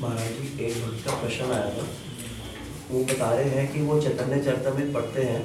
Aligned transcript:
महाराज 0.00 0.28
जी 0.32 0.64
एक 0.64 0.74
भक्त 0.82 1.06
का 1.06 1.14
प्रश्न 1.20 1.44
आया 1.44 1.70
था। 1.70 1.86
वो 2.90 3.02
बता 3.04 3.30
रहे 3.30 3.48
हैं 3.50 3.72
कि 3.72 3.80
वो 3.82 4.00
चैतन्य 4.00 4.40
चरितमृत 4.42 4.92
पढ़ते 4.94 5.22
हैं 5.22 5.40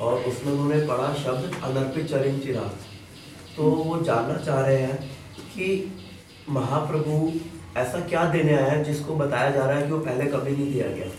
और 0.00 0.20
उसमें 0.22 0.52
उन्होंने 0.52 0.86
पढ़ा 0.88 1.12
शब्द 1.14 1.56
अनर्पित 1.64 2.06
चरिम 2.06 2.38
चिराग। 2.38 2.76
तो 3.56 3.62
वो 3.62 4.00
जानना 4.02 4.36
चाह 4.36 4.60
रहे 4.60 4.76
हैं 4.76 4.96
कि 5.48 5.66
महाप्रभु 6.48 7.32
ऐसा 7.80 8.00
क्या 8.06 8.24
देने 8.32 8.54
आया 8.54 8.70
है 8.70 8.84
जिसको 8.84 9.16
बताया 9.16 9.50
जा 9.50 9.66
रहा 9.66 9.76
है 9.78 9.86
कि 9.86 9.92
वो 9.92 9.98
पहले 10.00 10.26
कभी 10.28 10.56
नहीं 10.56 10.72
दिया 10.72 10.88
गया? 10.88 11.10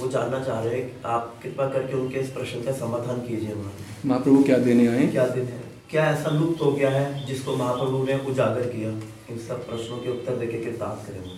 वो 0.00 0.08
जानना 0.08 0.44
चाह 0.44 0.62
रहे 0.62 0.80
हैं। 0.80 1.02
आप 1.06 1.34
कृपा 1.42 1.68
करके 1.70 1.96
उनके 1.96 2.20
इस 2.20 2.30
प्रश्न 2.30 2.62
का 2.62 2.72
समाधान 2.74 3.20
कीजिए 3.20 3.54
महाप्रभु 3.54 4.42
क्या 4.42 4.58
देने 4.60 4.86
आए? 4.88 5.06
क्या 5.08 5.26
देने 5.28 5.50
है 5.52 5.62
क्या 5.90 6.10
ऐसा 6.10 6.30
लुप्त 6.30 6.62
हो 6.62 6.72
गया 6.72 6.90
है 6.90 7.26
जिसको 7.26 7.56
महाप्रभु 7.56 8.04
ने 8.04 8.18
उजागर 8.30 8.66
किया? 8.68 8.90
इन 9.30 9.38
सब 9.38 9.66
प्रश्नों 9.68 9.98
के 9.98 10.10
उत्तर 10.10 10.36
देके 10.36 10.58
कृतार्थ 10.58 11.08
करेंगे। 11.08 11.30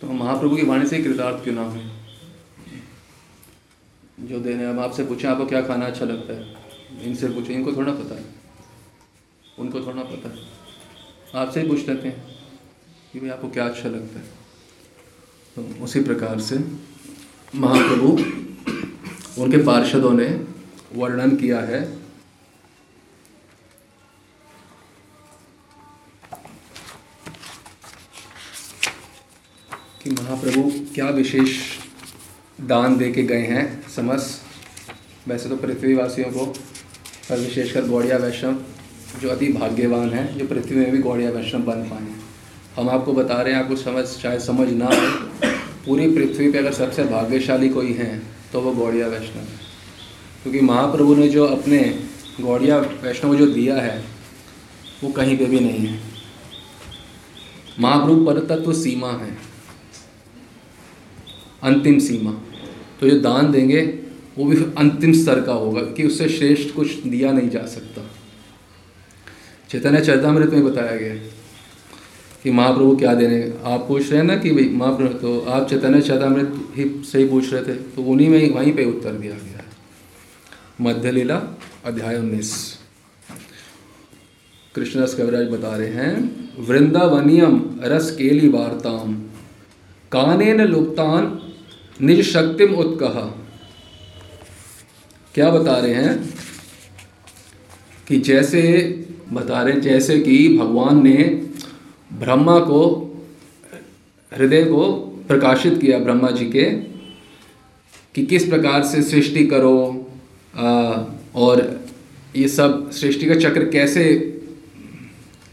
तो 0.00 0.06
महाप्रभु 0.06 0.56
की 0.56 0.62
वाणी 0.62 0.86
से 0.86 1.02
कृतार्थ 1.02 1.44
क्यों 1.44 1.54
ना 1.54 1.62
हुए? 1.62 1.90
जो 4.20 4.40
देने 4.40 4.66
हम 4.66 4.80
आपसे 4.80 5.04
पूछें, 5.04 5.28
आपको 5.28 5.46
क्या 5.46 5.62
खाना 5.62 5.86
अच्छा 5.86 6.04
लगता 6.04 6.32
है? 6.34 6.56
इनसे 7.02 7.28
पूछें, 7.28 7.54
इनको 7.54 7.72
थोड़ा 7.72 7.92
पता 7.92 8.14
है। 8.14 8.24
उनको 9.58 9.80
थोड़ा 9.80 10.02
पता 10.02 10.28
है। 10.28 10.36
आपसे 11.34 11.60
ही 11.60 11.68
पूछ 11.68 11.88
लेते 11.88 12.08
हैं 12.08 12.38
कि 13.12 13.20
भाई 13.20 13.30
आपको 13.30 13.48
क्या 13.48 13.64
अच्छा 13.64 13.88
लगता 13.88 14.20
है। 14.20 14.26
तो 15.56 15.84
उसी 15.84 16.00
प्रकार 16.00 16.40
से 16.40 16.58
महाप्रभु, 17.54 18.08
उनके 19.42 19.64
पार्षदों 19.64 20.12
ने 20.12 20.46
वर्णन 20.94 21.36
किया 21.36 21.60
है 21.60 22.01
महाप्रभु, 30.32 30.70
क्या 30.94 31.08
विशेष 31.08 31.56
दान 32.60 32.96
दे 32.96 33.10
के 33.12 33.22
गए 33.22 33.40
हैं 33.40 33.90
समस्त 33.90 35.28
वैसे 35.28 35.48
तो 35.48 35.56
पृथ्वीवासियों 35.56 36.30
को, 36.30 36.46
पर 37.28 37.38
विशेषकर 37.38 37.84
गौड़िया 37.84 38.16
वैष्णव, 38.16 38.56
जो 39.22 39.28
अति 39.28 39.48
भाग्यवान 39.48 40.10
हैं, 40.10 40.38
जो 40.38 40.46
पृथ्वी 40.46 40.76
में 40.76 40.90
भी 40.90 40.98
गौड़िया 40.98 41.30
वैष्णव 41.30 41.62
बन 41.62 41.82
पाए 41.82 42.00
हैं। 42.00 42.22
हम 42.76 42.88
आपको 42.88 43.12
बता 43.12 43.40
रहे 43.42 43.54
हैं, 43.54 43.62
आपको 43.62 43.76
समझ, 43.76 44.04
शायद 44.04 44.40
समझ 44.40 44.68
ना 44.70 44.86
आए, 44.86 45.52
पूरी 45.86 46.08
पृथ्वी 46.14 46.50
पे 46.52 46.58
अगर 46.58 46.72
सबसे 46.72 47.04
भाग्यशाली 47.04 47.68
कोई 47.68 47.92
हैं 47.92 48.22
तो 48.52 48.60
वो 48.60 48.72
गौड़िया 48.72 49.06
वैष्णव 49.06 49.38
है। 49.38 49.60
क्योंकि 50.42 50.60
महाप्रभु 50.60 51.14
ने 51.14 51.28
जो 51.28 51.46
अपने 51.46 51.78
गौड़िया 52.40 52.78
वैष्णव 52.78 53.36
जो 53.36 53.46
दिया 53.46 53.76
है, 53.76 54.04
वो 55.04 55.12
कहीं 55.12 55.38
पे 55.38 55.44
भी 55.44 55.60
नहीं 55.60 55.86
है। 55.86 56.00
महाप्रभु 57.80 58.26
पर 58.26 58.46
तत्व 58.46 58.72
सीमा 58.72 59.12
है। 59.12 59.51
अंतिम 61.62 61.98
सीमा। 61.98 62.32
तो 63.00 63.08
जो 63.10 63.18
दान 63.20 63.50
देंगे, 63.52 63.80
वो 64.38 64.44
भी 64.44 64.56
अंतिम 64.78 65.12
स्तर 65.12 65.40
का 65.40 65.52
होगा 65.54 65.80
कि 65.92 66.04
उससे 66.04 66.28
श्रेष्ठ 66.28 66.74
कुछ 66.74 66.92
दिया 67.04 67.32
नहीं 67.32 67.50
जा 67.50 67.64
सकता। 67.66 68.08
चैतन्य 69.70 70.00
चरितमृत 70.00 70.50
में 70.50 70.64
बताया 70.64 70.96
गया 70.96 71.14
कि 72.42 72.50
महाप्रभु 72.50 72.96
क्या 72.96 73.14
देने, 73.14 73.42
आप 73.64 73.84
पूछ 73.88 74.10
रहे 74.10 74.20
हैं 74.20 74.26
ना 74.26 74.36
कि 74.36 74.50
भाई 74.50 74.68
महाप्रभु 74.68 75.18
तो 75.18 75.38
आप 75.40 75.68
चैतन्य 75.70 76.00
चरितमृत 76.00 76.54
ही 76.76 76.84
सही 77.04 77.28
पूछ 77.28 77.52
रहे 77.52 77.62
थे 77.62 77.74
तो 77.92 78.02
उन्हीं 78.02 78.28
में 78.28 78.38
ही 78.38 78.50
वहीं 78.50 78.72
पे 78.72 78.84
उत्तर 78.84 79.12
दिया 79.12 79.34
गया 79.34 79.58
है। 79.58 79.70
मध्य 80.80 81.10
लीला, 81.10 81.36
अध्याय 81.84 82.18
उन्नीस। 82.18 82.52
कृष्णदास 84.74 85.14
कविराज 85.14 85.48
बता 85.48 85.76
रहे 85.76 85.88
हैं, 85.88 86.14
वृंदावनियम 86.58 87.62
रस 87.84 88.10
केली 88.16 88.48
वार्ताम, 88.48 89.14
कानेन 90.12 90.60
लुप्तान 90.62 91.26
निज 92.02 92.22
शक्तिम 92.22 92.74
उत्कह। 92.74 93.42
क्या 95.34 95.50
बता 95.50 95.78
रहे 95.78 95.94
हैं? 95.94 96.34
कि 98.08 98.20
जैसे 98.20 98.62
बता 99.32 99.62
रहे 99.62 99.80
जैसे 99.80 100.20
कि 100.20 100.58
भगवान 100.58 101.04
ने 101.04 101.46
ब्रह्मा 102.12 102.58
को 102.58 103.08
हृदय 104.34 104.64
को 104.64 104.92
प्रकाशित 105.28 105.80
किया 105.80 105.98
ब्रह्मा 105.98 106.30
जी 106.30 106.44
के 106.44 106.64
कि 108.14 108.26
किस 108.26 108.46
प्रकार 108.46 108.82
से 108.82 109.02
सृष्टि 109.02 109.46
करो 109.46 110.06
आ, 110.56 110.92
और 111.34 111.80
ये 112.36 112.48
सब 112.48 112.90
सृष्टि 112.90 113.26
का 113.26 113.34
चक्र 113.34 113.68
कैसे 113.68 114.14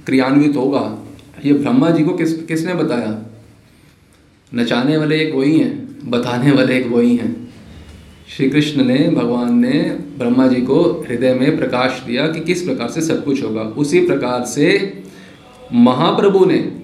क्रियान्वित 0.06 0.56
होगा 0.56 1.00
ये 1.46 1.54
ब्रह्मा 1.54 1.90
जी 1.90 2.04
को 2.04 2.14
किस 2.14 2.44
किसने 2.44 2.74
बताया? 2.74 3.26
नचाने 4.56 4.98
वाले 4.98 5.22
एक 5.22 5.36
वही 5.36 5.60
हैं। 5.60 5.89
बताने 6.10 6.52
वाले 6.52 6.78
एक 6.78 6.88
वही 6.88 7.16
हैं। 7.16 7.54
श्री 8.38 8.50
कृष्ण 8.50 8.84
ने, 8.84 9.10
भगवान 9.10 9.60
ने 9.60 9.82
ब्रह्मा 10.18 10.48
जी 10.48 10.62
को 10.62 11.06
हृदय 11.08 11.34
में 11.34 11.58
प्रकाश 11.58 12.04
दिया 12.08 12.28
कि 12.28 12.40
किस 12.40 12.62
प्रकार 12.62 12.90
से 12.90 13.02
सब 13.02 13.26
कुछ 13.26 13.44
होगा। 13.44 13.62
उसी 13.62 14.06
प्रकार 14.06 14.46
से 14.46 15.04
महाप्रभु 15.74 16.46
ने 16.46 16.82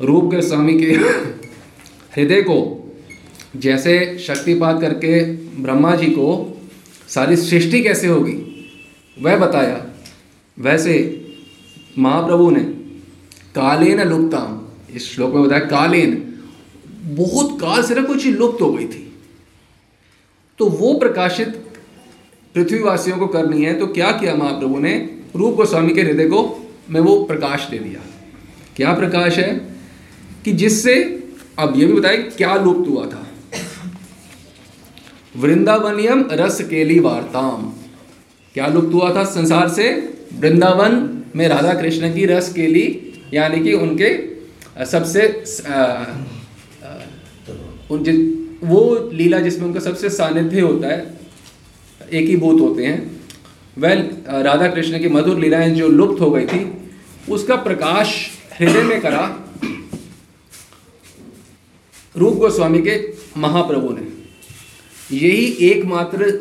रूप 0.00 0.30
के 0.34 0.42
स्वामी 0.42 0.78
के 0.78 0.86
हृदय 2.16 2.42
को 2.42 2.78
जैसे 3.56 4.18
शक्तिपात 4.18 4.80
करके 4.80 5.24
ब्रह्मा 5.62 5.96
जी 5.96 6.06
को 6.06 6.60
सारी 7.08 7.36
सृष्टि 7.36 7.80
कैसे 7.80 8.06
होगी, 8.06 8.36
वह 9.22 9.36
बताया। 9.36 9.86
वैसे 10.58 10.94
महाप्रभु 11.98 12.50
ने, 12.50 12.60
कालेन 13.54 14.00
लुप्ताम, 14.08 14.60
इस 14.96 15.14
श्लोक 15.14 15.34
में 15.34 15.44
बताया, 15.44 15.60
कालेन 15.60 16.31
बहुत 17.02 17.60
काल 17.60 17.82
से 17.82 17.94
ना 17.94 18.02
कुछ 18.02 18.26
लुप्त 18.26 18.62
हो 18.62 18.72
गई 18.72 18.86
थी। 18.86 19.08
तो 20.58 20.68
वो 20.68 20.92
प्रकाशित 20.94 21.48
पृथ्वीवासियों 22.54 23.16
को 23.18 23.26
करनी 23.26 23.64
है 23.64 23.74
तो 23.74 23.86
क्या 23.86 24.10
किया 24.12 24.34
महाप्रभु 24.34 24.78
ने? 24.78 24.94
रूप 25.36 25.54
गोस्वामी 25.54 25.94
के 25.94 26.02
हृदय 26.02 26.28
को 26.28 26.40
में 26.90 27.00
वो 27.00 27.22
प्रकाश 27.24 27.66
दे 27.70 27.78
दिया। 27.78 28.00
क्या 28.76 28.92
प्रकाश 28.94 29.38
है? 29.38 29.54
कि 30.44 30.52
जिससे, 30.52 30.94
अब 31.58 31.74
ये 31.76 31.86
भी 31.86 31.92
बताए, 31.92 32.16
क्या 32.16 32.54
लुप्त 32.54 32.88
हुआ 32.90 33.06
था? 33.06 33.26
वृंदावनियम 35.36 36.24
रस 36.32 36.60
केली 36.60 36.98
वार्ताम। 37.00 37.72
क्या 38.54 38.66
लुप्त 38.66 38.94
हुआ 38.94 39.14
था 39.14 39.24
संसार 39.24 39.68
से? 39.68 39.88
वृंदावन 40.34 41.22
में 41.36 41.46
राधा 41.48 41.74
कृष्ण 41.74 42.14
की 42.14 42.26
रस 42.26 42.52
केली 42.52 42.84
यानी 43.34 43.60
कि 43.60 43.72
उनके 43.72 44.10
सबसे 44.86 45.28
उन 47.92 48.04
जिस 48.04 48.16
वो 48.64 49.10
लीला 49.12 49.38
जिसमें 49.40 49.66
उनका 49.66 49.80
सबसे 49.80 50.08
सानिध्य 50.10 50.60
होता 50.60 50.88
है, 50.88 51.18
एक 52.12 52.28
ही 52.28 52.36
भूत 52.36 52.60
होते 52.60 52.86
हैं 52.86 53.20
वह 53.78 53.92
राधा 54.42 54.68
कृष्ण 54.68 54.98
की 54.98 55.08
मधुर 55.08 55.38
लीलाएँ 55.38 55.70
जो 55.74 55.88
लुप्त 55.88 56.20
हो 56.20 56.30
गई 56.30 56.46
थी, 56.46 56.60
उसका 57.30 57.56
प्रकाश 57.56 58.14
हृदय 58.60 58.82
में 58.82 59.00
करा 59.00 59.24
रूप 62.16 62.34
गोस्वामी 62.34 62.78
के 62.78 62.96
महाप्रभु 63.36 63.90
ने। 63.90 64.06
यही 65.16 65.46
एकमात्र 65.62 66.32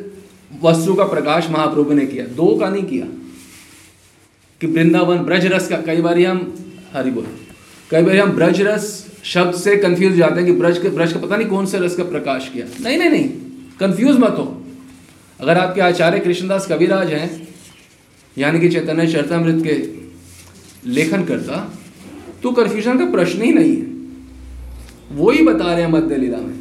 वस्तु 0.64 0.94
का 0.94 1.04
प्रकाश 1.04 1.50
महाप्रभु 1.50 1.94
ने 1.94 2.06
किया, 2.06 2.26
दो 2.26 2.56
का 2.60 2.70
नहीं 2.70 2.84
किया। 2.84 3.06
कि 4.62 4.68
वृंदावन 4.68 5.18
ब्रजरस 5.18 5.68
का, 5.68 5.78
कई 5.78 6.02
बार 6.02 6.20
हम, 6.20 6.40
हरि 6.94 7.12
बोल, 7.12 7.28
कई 7.92 8.02
बार 8.02 8.18
हम 8.18 8.32
ब्रज 8.32 8.62
रस 8.62 9.11
शब्द 9.24 9.56
से 9.56 9.76
कंफ्यूज 9.78 10.16
जाते 10.16 10.36
हैं 10.36 10.46
कि 10.46 10.52
ब्रज 10.52 10.78
के 10.78 10.90
ब्रज 10.90 11.14
का 11.14 11.20
पता 11.20 11.36
नहीं 11.36 11.48
कौन 11.48 11.66
से 11.66 11.80
रस 11.80 11.96
का 11.96 12.04
प्रकाश 12.04 12.50
किया। 12.54 12.66
नहीं 12.82 12.98
नहीं 12.98 13.10
नहीं। 13.10 13.30
कंफ्यूज 13.80 14.18
मत 14.18 14.36
हो। 14.38 14.46
अगर 15.40 15.58
आपके 15.58 15.82
आचार्य 15.82 16.20
कृष्णदास 16.20 16.68
कविराज 16.68 17.12
हैं, 17.14 17.48
यानी 18.38 18.60
कि 18.60 18.70
चैतन्य 18.70 19.08
चरतामृत 19.08 19.64
के 19.64 20.90
लेखन 20.90 21.24
करता 21.26 21.58
तो 22.44 22.52
कन्फ्यूज़न 22.52 22.98
का 23.00 23.06
प्रश्न 23.12 23.42
ही 23.42 23.52
नहीं 23.54 23.76
है। 23.76 23.90
वो 25.12 25.32
ही 25.32 25.44
बता 25.44 25.74
रहे 25.74 25.82
हैं 25.82 25.92
मध्य 25.92 26.16
लीला 26.16 26.38
में 26.38 26.60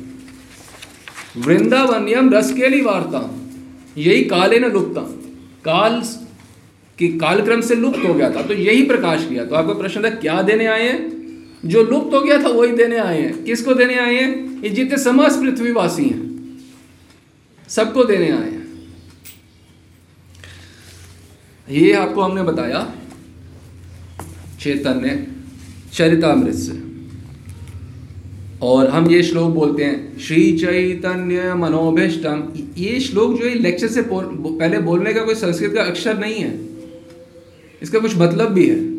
वृंदावनियम 1.37 2.33
रस 2.35 2.53
के 2.53 2.69
लिए 2.69 2.83
वार्ता। 2.83 3.21
यही 3.99 4.25
काले 4.25 4.59
न 4.59 4.73
लुप्ता। 4.73 5.01
काल 5.65 6.01
की 6.99 7.09
कालक्रम 7.19 7.61
से 7.61 7.75
लुप्त 7.75 8.05
हो 8.09 8.15
गया 8.15 8.31
था 8.31 8.43
तो 8.43 8.55
यही 8.55 8.83
प्रकाश 8.83 9.27
किया। 9.29 9.45
तो 9.45 9.55
आपका 9.55 9.73
प्रश्न 9.75 10.05
था, 10.05 10.11
क्या 10.11 10.41
देने 10.43 10.67
आए 10.67 10.89
हैं? 10.89 11.20
जो 11.65 11.83
लुप्त 11.83 12.15
हो 12.15 12.21
गया 12.21 12.43
था 12.43 12.49
वही 12.49 12.73
देने 12.73 12.97
आए 12.97 13.21
हैं। 13.23 13.43
किसको 13.45 13.75
देने 13.75 13.99
आए 13.99 14.15
हैं? 14.15 14.63
ये 14.63 14.71
जितने 14.71 14.99
समस्त 14.99 15.41
पृथ्वीवासी 15.41 16.05
हैं, 16.05 16.59
सबको 17.69 18.05
देने 18.05 18.31
आए 18.31 18.51
हैं। 18.51 18.61
ये 21.69 21.93
आपको 21.93 22.23
हमने 22.23 22.43
बताया, 22.43 22.95
चैतन्य, 24.61 25.27
चरितामृत 25.93 26.55
से। 26.55 26.79
और 28.63 28.89
हम 28.91 29.11
ये 29.11 29.23
श्लोक 29.23 29.55
बोलते 29.55 29.85
हैं, 29.85 30.19
श्री 30.19 30.59
चैतन्य 30.59 31.55
मनोभिष्टम। 31.55 32.43
ये 32.79 33.01
श्लोक 33.01 33.39
जो 33.41 33.47
है 33.49 33.55
लेक्चर 33.55 33.89
से 33.89 34.03
पहले 34.09 34.79
बोलने 34.79 35.15
का 35.15 35.25
कोई 35.25 35.35
संस्कृत 35.35 35.75
का 35.75 35.83
अक्षर 35.83 36.19
नहीं 36.19 36.35
है। 36.35 36.59
इसका 37.83 37.99
कुछ 37.99 38.17
मतलब 38.17 38.53
भी 38.53 38.69
है। 38.69 38.90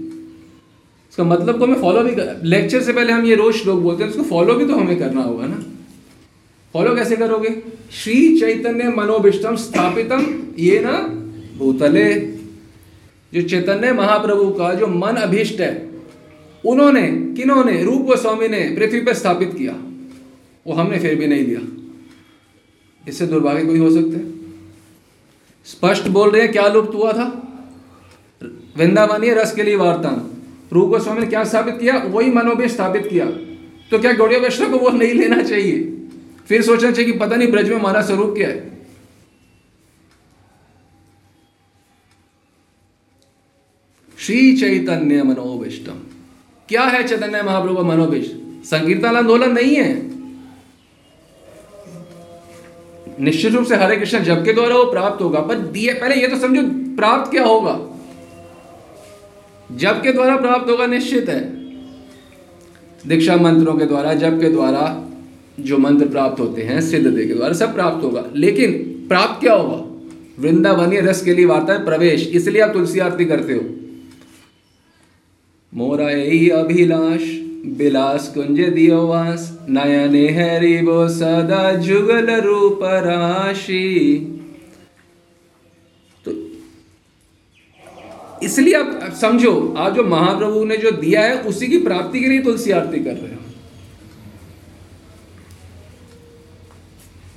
इसका 1.22 1.30
मतलब 1.32 1.60
को 1.60 1.66
हमें 1.66 1.82
फॉलो 1.82 2.04
भी 2.04 2.16
कर 2.16 2.42
लेक्चर 2.44 2.82
से 2.82 2.94
पहले 2.94 3.14
हम 3.14 3.26
ये 3.26 3.36
रोज 3.36 3.56
श्लोक 3.56 3.80
बोलते 3.80 4.04
हैं, 4.04 4.10
उसको 4.10 4.24
फॉलो 4.24 4.54
भी 4.54 4.66
तो 4.66 4.76
हमें 4.76 4.98
करना 5.00 5.22
होगा 5.22 5.46
ना। 5.46 5.58
फॉलो 6.74 6.96
कैसे 6.96 7.16
करोगे? 7.16 7.50
श्री 7.94 8.40
चैतन्य 8.40 8.90
मनोभिष्टम 8.90 9.56
स्थापितम 9.56 10.26
ये 10.60 10.80
ना 10.80 10.92
भूतले। 11.58 12.06
जो 13.34 13.42
चैतन्य 13.42 13.92
महाप्रभु 13.94 14.50
का 14.52 14.74
जो 14.74 14.88
मन 14.88 15.16
अभिष्ट 15.18 15.62
है, 15.62 15.72
उन्होंने, 16.64 17.04
किन्होंने, 17.38 17.84
रूप 17.84 18.02
गोस्वामी 18.02 18.48
ने 18.48 18.60
पृथ्वी 18.76 19.02
पर 19.02 19.14
स्थापित 19.14 19.54
किया, 19.58 19.74
वो 20.66 20.74
हमने 20.74 21.00
फिर 21.00 21.16
भी 21.16 21.28
नहीं 21.28 21.46
दिया। 21.46 21.62
इससे 23.06 23.28
दुर्भाग्य 23.28 23.66
कोई 23.66 23.80
हो 23.80 23.92
सकते 23.92 24.26
स्पष्ट 25.68 26.08
बोल 26.10 26.30
रहे 26.32 26.42
हैं, 26.42 26.52
क्या 26.52 26.68
लुप्त 26.68 26.94
हुआ 26.96 27.14
था? 27.14 27.28
वृंदावनीय 28.78 29.34
रस 29.34 29.56
के 29.56 29.64
लिए 29.64 29.76
वार्ता 29.76 30.10
रूप 30.72 30.90
गोस्वामी 30.90 31.20
ने 31.20 31.28
क्या 31.28 31.44
स्थापित 31.44 31.78
किया? 31.80 31.98
वही 31.98 32.32
मनोभिष्ट 32.32 32.76
स्थापित 32.76 33.08
किया। 33.08 33.26
तो 33.92 34.00
क्या 34.00 34.12
गौड़िया 34.14 34.40
वैष्णव 34.40 34.72
को 34.72 34.78
वो 34.78 34.90
नहीं 34.90 35.14
लेना 35.14 35.42
चाहिए? 35.44 35.80
फिर 36.48 36.62
सोचना 36.62 36.92
चाहिए 36.92 37.12
कि 37.12 37.18
पता 37.20 37.36
नहीं 37.36 37.52
ब्रज 37.52 37.70
में 37.70 37.78
हमारा 37.78 38.02
स्वरूप 38.02 38.34
क्या 38.38 38.50
है। 38.50 38.70
श्री 44.18 44.58
चैतन्य 44.58 45.24
मनोविष्टम 45.24 46.00
क्या 46.70 46.84
है 46.84 47.08
चैतन्य 47.08 47.42
महाप्रभु 47.44 47.76
का 47.76 47.82
मनोविष्ट 47.82 48.66
संकीर्तन 48.66 49.16
आंदोलन 49.16 49.52
नहीं 49.52 49.76
है। 49.76 49.94
निश्चित 53.20 53.54
रूप 53.54 53.66
से 53.66 53.76
हरे 53.76 53.96
कृष्ण 53.98 54.20
जब 54.20 54.44
के 54.46 54.54
द्वारा 54.54 54.76
वो 54.76 54.92
प्राप्त 54.92 55.22
होगा, 55.22 55.40
पर 55.40 55.56
दिए 55.56 55.94
पहले 55.94 56.16
ये 56.16 56.28
तो 56.28 56.38
समझो, 56.38 56.62
प्राप्त 56.96 57.32
क्या 57.32 57.44
होगा? 57.44 57.80
जब 59.76 60.02
के 60.02 60.12
द्वारा 60.12 60.38
प्राप्त 60.38 60.70
होगा 60.70 60.86
निश्चित 60.86 61.30
है। 61.30 61.62
दीक्षा 63.08 63.36
मंत्रों 63.36 63.74
के 63.74 63.86
द्वारा, 63.86 64.14
जब 64.14 64.42
के 64.42 64.50
द्वारा 64.50 65.06
जो 65.60 65.78
मंत्र 65.78 66.10
प्राप्त 66.10 66.40
होते 66.40 66.62
हैं, 66.62 66.82
सिद्ध 66.82 67.08
दे 67.08 67.26
के 67.26 67.34
द्वारा 67.34 67.54
सब 67.54 67.74
प्राप्त 67.74 68.04
होगा। 68.04 68.26
लेकिन 68.36 68.72
प्राप्त 69.08 69.42
क्या 69.42 69.54
होगा? 69.54 69.88
वृंदावनीय 70.40 71.02
रस 71.02 71.24
के 71.24 71.34
लिए 71.34 71.46
वार्ता 71.46 71.74
है, 71.74 71.86
प्रवेश। 71.86 72.28
इसलिए 72.28 72.62
आप 72.62 72.74
तुलसी 72.74 73.00
आरती 73.00 73.26
करते 73.26 73.54
हो। 73.54 73.62
मोरा 75.74 76.08
अभिलाष, 76.60 77.22
बिलास 77.78 78.34
कुंज 78.38 78.60
दियो 78.60 79.08
वास। 79.08 79.60
नयने 79.70 80.30
हरि 80.30 80.82
वो 80.82 81.10
सदा 81.10 81.74
जुगल 81.74 82.42
रूप 82.42 82.80
राशि। 82.84 84.28
इसलिए 88.44 88.74
आप 88.74 89.14
समझो, 89.22 89.52
आज 89.78 89.94
जो 89.94 90.04
महाप्रभु 90.06 90.64
ने 90.66 90.78
जो 90.78 90.92
दिया 90.94 91.22
है, 91.22 91.38
उसी 91.44 91.68
की 91.68 91.78
प्राप्ति 91.80 92.20
के 92.20 92.28
लिए 92.28 92.42
तुलसी 92.44 92.72
आरती 92.72 93.00
कर 93.00 93.14
रहे 93.14 93.34
हो। 93.34 93.40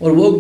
और 0.00 0.12
वो 0.12 0.30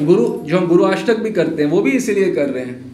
गुरु, 0.00 0.24
जो 0.44 0.58
हम 0.58 0.66
गुरु 0.66 0.84
अष्टक 0.84 1.18
भी 1.18 1.30
करते 1.30 1.62
हैं, 1.62 1.70
वो 1.70 1.80
भी 1.82 1.90
इसीलिए 1.92 2.34
कर 2.34 2.48
रहे 2.48 2.64
हैं। 2.64 2.92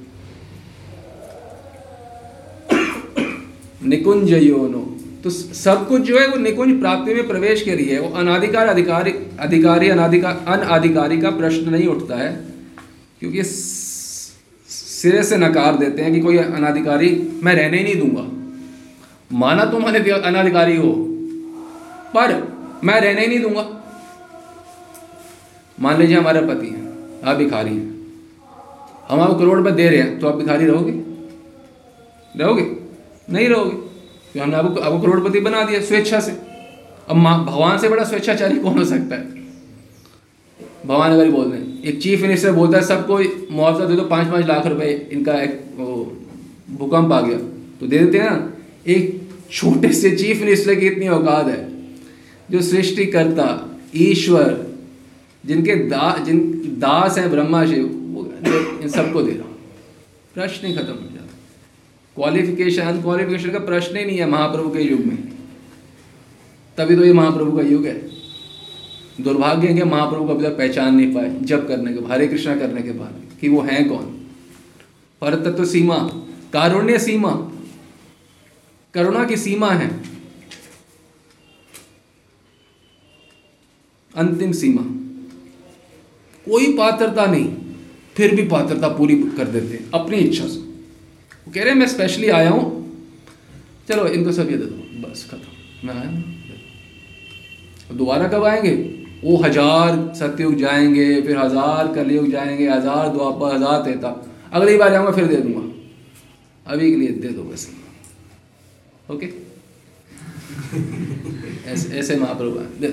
निकुंज 3.84 4.32
योनो 4.32 4.86
तो 5.24 5.30
सब 5.30 5.86
कुछ 5.88 6.02
जो 6.02 6.18
है, 6.18 6.26
वो 6.28 6.36
निकुंज 6.36 6.78
प्राप्ति 6.80 7.14
में 7.14 7.26
प्रवेश 7.28 7.62
के 7.62 7.74
लिए 7.76 7.94
है। 7.94 8.00
वो 8.00 8.08
अनाधिकार 8.18 8.66
अधिकारी 8.66 9.12
अधिकारी 9.40 9.88
अनाधिकार 9.88 10.44
अनाधिकारी 10.48 11.20
का 11.20 11.30
प्रश्न 11.32 11.70
नहीं 11.70 11.86
उठता 11.88 12.16
है, 12.16 12.32
क्योंकि 13.20 13.42
सिरे 15.02 15.22
से 15.22 15.36
नकार 15.36 15.76
देते 15.76 16.02
हैं 16.02 16.12
कि 16.12 16.20
कोई 16.20 16.36
अनाधिकारी 16.38 17.10
मैं 17.42 17.54
रहने 17.54 17.76
ही 17.78 17.84
नहीं 17.84 17.98
दूँगा। 17.98 18.24
माना 19.38 19.64
तुम 19.64 19.84
अनाधिकारी 19.84 20.76
हो, 20.76 20.92
पर 22.14 22.32
मैं 22.84 23.00
रहने 23.00 23.20
ही 23.20 23.26
नहीं 23.26 23.40
दूँगा। 23.40 23.64
मान 25.78 25.98
लीजिए 25.98 26.16
हमारे 26.16 26.40
पति 26.42 26.66
हैं, 26.66 26.82
आप 27.24 27.36
भिखारी 27.36 27.70
हैं। 27.70 27.88
हम 29.08 29.20
आपको 29.20 29.34
करोड़ 29.34 29.56
रुपये 29.58 29.72
दे 29.72 29.88
रहे 29.88 29.98
हैं 29.98 30.18
तो 30.20 30.28
आप 30.28 30.36
भिखारी 30.36 30.66
रहोगे? 30.66 30.92
रहोगे? 32.34 32.66
नहीं 33.30 33.48
रहोगे। 33.48 33.70
तो 33.70 34.40
हमने 34.42 34.56
आपको 34.56 34.80
आपको 34.80 35.00
करोड़पति 35.00 35.40
बना 35.40 35.62
दिया 35.64 35.80
स्वेच्छा 35.80 36.20
से। 36.20 36.30
अब 36.30 37.16
भगवान 37.16 37.78
से 37.78 37.88
बड़ा 37.88 38.04
स्वेच्छाचारी 38.04 38.56
कौन 38.56 38.78
हो 38.78 38.84
सकता 38.84 39.16
है? 39.16 39.24
भगवान 40.86 41.12
अगर 41.12 41.30
बोल 41.30 41.50
दें 41.52 41.69
एक 41.84 42.00
चीफ 42.02 42.22
मिनिस्टर 42.22 42.52
बोलता 42.52 42.78
है, 42.78 42.84
सबको 42.84 43.18
मुआवजा 43.54 43.84
दे 43.84 43.94
दो 43.94 44.02
पाँच 44.04 44.28
पाँच 44.28 44.46
लाख 44.46 44.66
रुपए, 44.66 45.08
इनका 45.12 45.40
एक 45.42 45.60
भूकंप 46.70 47.12
आ 47.12 47.20
गया। 47.20 47.38
तो 47.80 47.86
दे 47.86 47.98
देते 47.98 48.18
हैं 48.18 48.30
ना, 48.30 48.52
एक 48.86 49.20
छोटे 49.50 49.92
से 49.92 50.10
चीफ 50.16 50.40
मिनिस्टर 50.40 50.74
की 50.74 50.86
इतनी 50.86 51.08
औकात 51.08 51.46
है, 51.46 51.60
जो 52.50 52.60
सृष्टिकर्ता, 52.62 53.48
ईश्वर, 53.96 54.66
जिनके 55.44 55.74
दा, 55.88 56.16
जिन, 56.26 56.40
दास 56.80 57.18
हैं 57.18 57.30
ब्रह्मा 57.30 57.64
शिव, 57.66 57.86
वो 58.12 58.24
इन 58.82 58.88
सबको 58.88 59.22
दे 59.22 59.32
रहा 59.32 59.48
प्रश्न 60.34 60.66
ही 60.66 60.72
खत्म 60.72 60.92
हो 60.92 61.08
जाता 61.14 61.26
क्वालिफिकेशन 62.16 62.82
अनक्वालिफिकेशन 62.82 63.50
का 63.50 63.58
प्रश्न 63.58 63.96
ही 63.96 64.04
नहीं 64.04 64.18
है 64.18 64.26
महाप्रभु 64.26 64.70
के 64.70 64.82
युग 64.82 65.00
में। 65.00 65.16
तभी 66.78 66.96
तो 66.96 67.04
ये 67.04 67.12
महाप्रभु 67.12 67.56
का 67.56 67.62
युग 67.62 67.86
है। 67.86 67.94
दुर्भाग्य 69.22 69.68
है 69.68 69.74
कि 69.74 69.82
महाप्रभु 69.82 70.24
को 70.24 70.34
अभी 70.34 70.44
तक 70.44 70.58
पहचान 70.58 70.94
नहीं 70.94 71.14
पाए 71.14 71.36
जब 71.42 71.68
करने 71.68 71.92
के, 71.92 72.12
हरे 72.12 72.28
कृष्णा 72.28 72.56
करने 72.56 72.82
के 72.82 72.90
बाद, 72.90 73.22
कि 73.40 73.48
वो 73.48 73.60
हैं 73.60 73.88
कौन? 73.88 74.26
पर 75.20 75.34
तत्व 75.34 75.64
सीमा, 75.64 75.98
कारुण्य 76.52 76.98
सीमा, 76.98 77.52
करुणा 78.94 79.24
की 79.24 79.36
सीमा 79.36 79.70
है। 79.70 80.00
अंतिम 84.16 84.52
सीमा। 84.52 84.82
कोई 86.50 86.76
पात्रता 86.76 87.26
नहीं, 87.26 87.56
फिर 88.16 88.34
भी 88.34 88.48
पात्रता 88.48 88.88
पूरी 88.88 89.14
कर 89.14 89.44
देते 89.44 89.84
अपनी 89.94 90.16
इच्छा 90.16 90.46
से। 90.46 90.58
वो 90.58 91.52
कह 91.54 91.60
रहे 91.60 91.70
हैं, 91.70 91.80
मैं 91.80 91.86
स्पेशली 91.86 92.28
आया 92.28 92.50
हूँ। 92.50 92.80
चलो, 93.88 94.06
इनको 94.06 94.32
सब 94.32 94.50
ये 94.50 94.56
दे 94.56 94.64
दो, 94.64 95.08
बस 95.08 95.28
खत्म। 95.30 95.88
मैं 95.88 95.94
आया 95.94 96.22
दोबारा 97.92 98.28
कब 98.28 98.44
आएँगे? 98.44 99.06
वो 99.24 99.36
हज़ार 99.36 100.12
सत्युग 100.14 100.54
जाएँगे, 100.54 101.20
फिर 101.22 101.36
हज़ार 101.38 101.92
कलयुग 101.94 102.30
जाएँगे, 102.30 102.68
हज़ार 102.68 103.08
द्वापर 103.08 103.54
हज़ार 103.54 103.82
तेता। 103.82 104.08
अगली 104.52 104.76
बार 104.76 104.94
आऊँगा 104.94 105.12
फिर 105.12 105.26
दे 105.26 105.36
दूँगा। 105.36 105.68
अभी 106.66 106.90
के 106.90 106.96
लिए 106.96 107.08
दे 107.08 107.28
दो 107.28 107.42
बस। 107.42 107.68
ओके? 109.10 109.26
ऐसे 111.66 111.98
ऐसे 111.98 112.16
महाप्रभु 112.16 112.58
दे। 112.80 112.88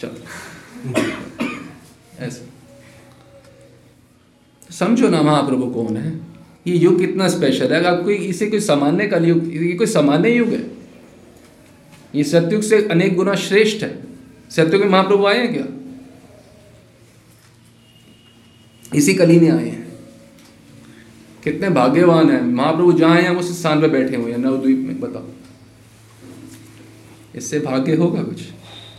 चलो। 0.00 0.16
ऐसे। 2.20 2.52
समझो 4.70 5.08
ना 5.08 5.22
महाप्रभु 5.22 5.66
कौन 5.66 5.96
है। 5.96 6.12
ये 6.66 6.76
युग 6.76 6.98
कितना 7.00 7.28
स्पेशल 7.28 7.72
है। 7.72 7.80
अगर 7.80 8.02
कोई, 8.02 8.14
इसे 8.14 8.46
कोई 8.46 8.60
सामान्य 8.60 9.06
कलयुग, 9.06 9.54
ये 9.54 9.72
कोई 9.72 9.86
सामान्य 9.86 10.30
युग 10.30 10.48
है। 10.48 10.64
ये 12.14 12.24
सत्युग 12.24 12.62
से 12.62 12.82
अनेक 12.88 13.14
गुना 13.16 13.34
श्रेष्ठ 13.34 13.82
है। 13.82 14.13
सत्युग 14.56 14.82
के 14.82 14.88
महाप्रभु 14.88 15.26
आए 15.26 15.38
हैं 15.38 15.54
क्या? 15.54 15.64
इसी 18.94 19.14
कली 19.14 19.40
में 19.40 19.50
आए 19.50 19.68
हैं। 19.68 19.98
कितने 21.44 21.70
भाग्यवान 21.70 22.30
हैं। 22.30 22.42
महाप्रभु 22.42 22.92
जहाँ 22.92 23.20
हैं 23.20 23.30
उस 23.30 23.60
स्थान 23.60 23.80
पर 23.80 23.88
बैठे 23.88 24.16
हुए 24.16 24.30
हैं। 24.30 24.38
नवद्वीप 24.38 24.78
में, 24.78 25.00
बताओ। 25.00 25.26
इससे 27.34 27.60
भाग्य 27.60 27.94
होगा 27.94 28.22
कुछ? 28.22 28.42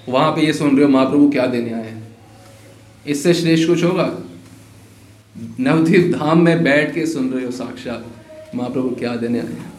वहाँ 0.09 0.31
पे 0.31 0.41
ये 0.41 0.53
सुन 0.53 0.75
रहे 0.75 0.85
हो, 0.85 0.91
महाप्रभु 0.91 1.29
क्या 1.29 1.45
देने 1.45 1.74
आए 1.74 1.89
हैं? 1.89 2.17
इससे 3.07 3.33
श्रेष्ठ 3.33 3.69
कुछ 3.69 3.83
होगा? 3.83 4.19
नवद्वीप 5.59 6.15
धाम 6.15 6.41
में 6.41 6.63
बैठ 6.63 6.95
के 6.95 7.05
सुन 7.05 7.29
रहे 7.29 7.45
हो 7.45 7.51
साक्षात 7.51 8.05
महाप्रभु 8.55 8.89
क्या 8.89 9.15
देने 9.15 9.39
आए 9.39 9.47
हैं। 9.47 9.75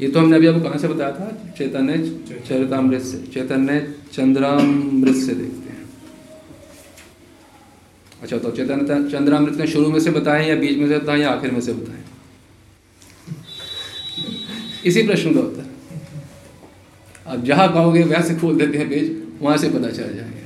ये 0.00 0.08
तो 0.08 0.20
हमने 0.20 0.36
अभी 0.36 0.46
आपको 0.46 0.60
कहाँ 0.60 0.78
से 0.78 0.88
बताया 0.88 1.12
था? 1.12 1.52
चैतन्य 1.58 1.98
चरितमृत 2.48 3.02
से 3.02 3.18
चैतन्य, 3.34 3.80
चंद्रामृत 4.12 5.16
से 5.16 5.34
देखते 5.34 5.70
हैं। 5.70 5.84
अच्छा 8.22 8.38
तो 8.38 8.50
चैतन्य, 8.50 9.10
चंद्रामृत 9.10 9.56
ने 9.58 9.66
शुरू 9.66 9.90
में 9.90 10.00
से 10.00 10.10
बताएँ 10.10 10.48
या 10.48 10.56
बीच 10.56 10.78
में 10.78 10.88
से 10.88 10.98
बताएँ 10.98 11.20
या 11.22 11.30
आखिर 11.30 11.50
में 11.50 11.60
से 11.60 11.72
बताएँ? 11.72 12.04
इसी 14.84 15.02
प्रश्न 15.02 15.34
का 15.34 15.40
उत्तर। 15.40 15.64
आप 17.26 17.44
जहाँ 17.44 17.72
कहोगे 17.72 18.22
से 18.22 18.34
खोल 18.36 18.58
देते 18.58 18.78
हैं 18.78 18.88
पेज, 18.88 19.22
वहाँ 19.40 19.56
से 19.56 19.68
पता 19.70 19.90
चल 19.90 20.14
जाएगा। 20.14 20.44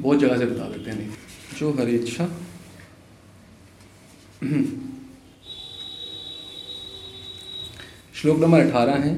बहुत 0.00 0.18
जगह 0.18 0.38
से 0.38 0.46
बता 0.46 0.68
देते 0.68 0.90
हैं। 0.90 0.98
नहीं 0.98 1.10
जो 1.62 1.70
हरी 1.72 1.94
इच्छा। 1.94 2.24
श्लोक 8.14 8.38
नंबर 8.38 8.60
अठारह 8.60 8.94
है, 8.94 9.12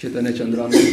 चैतन्य 0.00 0.32
चंद्रा 0.32 0.66
में 0.66 0.84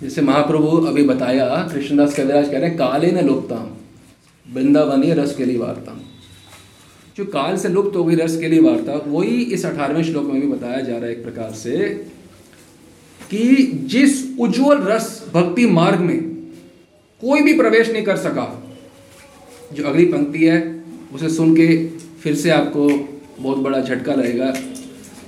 जैसे 0.00 0.22
महाप्रभु 0.22 0.68
अभी 0.86 1.02
बताया, 1.02 1.46
कृष्णदास 1.72 2.16
कविराज 2.16 2.50
कह 2.50 2.58
रहे 2.58 2.68
हैं, 2.68 2.76
काले 2.78 3.10
न 3.12 3.26
लुप्ता 3.26 3.56
वृंदावनीय 4.46 5.14
रस 5.14 5.34
के 5.36 5.44
लिए 5.44 5.58
वार्ता। 5.58 6.00
जो 7.16 7.24
काल 7.28 7.56
से 7.56 7.68
लुप्त 7.68 7.96
हो 7.96 8.04
गई 8.04 8.14
रस 8.16 8.38
के 8.40 8.48
लिए 8.48 8.60
वार्ता, 8.60 8.92
वही 9.06 9.42
इस 9.44 9.66
अठारहवें 9.66 10.04
श्लोक 10.04 10.24
में 10.24 10.40
भी 10.40 10.46
बताया 10.48 10.80
जा 10.80 10.96
रहा 10.96 11.06
है 11.06 11.12
एक 11.12 11.22
प्रकार 11.22 11.52
से 11.54 11.88
कि 13.20 13.66
जिस 13.86 14.12
उज्जवल 14.40 14.78
रस 14.82 15.17
भक्ति 15.34 15.66
मार्ग 15.66 16.00
में 16.00 16.22
कोई 17.20 17.40
भी 17.40 17.54
प्रवेश 17.54 17.90
नहीं 17.90 18.02
कर 18.02 18.16
सका। 18.16 18.76
जो 19.72 19.84
अगली 19.84 20.04
पंक्ति 20.04 20.44
है, 20.44 20.84
उसे 21.14 21.28
सुन 21.28 21.54
के 21.54 21.86
फिर 22.22 22.34
से 22.34 22.50
आपको 22.50 23.08
बहुत 23.40 23.58
बड़ा 23.58 23.80
झटका 23.80 24.14
लगेगा। 24.14 24.50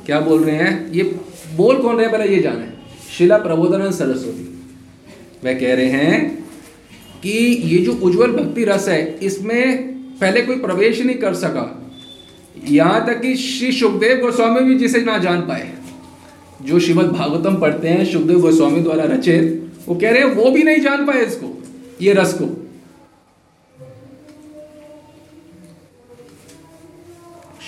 क्या 0.06 0.20
बोल 0.20 0.44
रहे 0.44 0.56
हैं? 0.56 0.92
ये 0.92 1.02
बोल 1.56 1.76
कौन 1.76 1.96
रहे 1.96 2.06
हैं? 2.06 2.18
पहले 2.18 2.36
ये 2.36 2.42
जाने। 2.42 2.66
शिला 3.18 3.38
प्रबोधन 3.38 3.90
सरस्वती। 3.90 4.62
वह 5.44 5.54
कह 5.54 5.74
रहे 5.74 5.86
हैं 5.86 6.44
कि 7.22 7.38
ये 7.64 7.78
जो 7.78 7.92
उज्जवल 7.92 8.32
भक्ति 8.32 8.64
रस 8.64 8.88
है, 8.88 9.18
इसमें 9.22 9.86
पहले 9.92 10.42
कोई 10.42 10.56
प्रवेश 10.56 11.00
नहीं 11.00 11.16
कर 11.16 11.34
सका। 11.34 11.92
यहाँ 12.68 13.06
तक 13.06 13.20
कि 13.20 13.36
श्री 13.36 13.72
सुखदेव 13.72 14.18
गोस्वामी 14.18 14.60
भी 14.60 14.74
जिसे 14.74 15.00
ना 15.00 15.18
जान 15.18 15.40
पाए। 15.40 15.72
जो 16.62 16.80
श्रीमद 16.80 17.06
भागवतम 17.06 17.56
पढ़ते 17.56 17.88
हैं, 17.88 18.04
सुखदेव 18.04 18.40
गोस्वामी 18.40 18.80
द्वारा 18.80 19.04
रचित 19.04 19.69
वो 19.88 19.94
कह 19.94 20.10
रहे 20.10 20.22
हैं, 20.22 20.34
वो 20.34 20.50
भी 20.50 20.62
नहीं 20.62 20.80
जान 20.80 21.06
पाए 21.06 21.24
इसको, 21.24 21.46
ये 22.00 22.12
रस 22.12 22.32
को. 22.34 22.46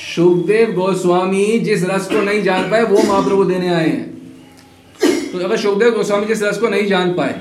सुखदेव 0.06 0.72
गोस्वामी 0.72 1.58
जिस 1.60 1.84
रस 1.84 2.06
को 2.06 2.22
नहीं 2.22 2.42
जान 2.42 2.70
पाए, 2.70 2.82
वो 2.82 3.02
महाप्रभु 3.02 3.44
देने 3.44 3.68
आए 3.68 3.88
हैं। 3.88 4.10
तो 5.32 5.38
अगर 5.38 5.56
सुखदेव 5.56 5.90
गोस्वामी 5.90 6.26
जिस 6.26 6.42
रस 6.42 6.58
को 6.58 6.68
नहीं 6.68 6.86
जान 6.86 7.12
पाए, 7.14 7.40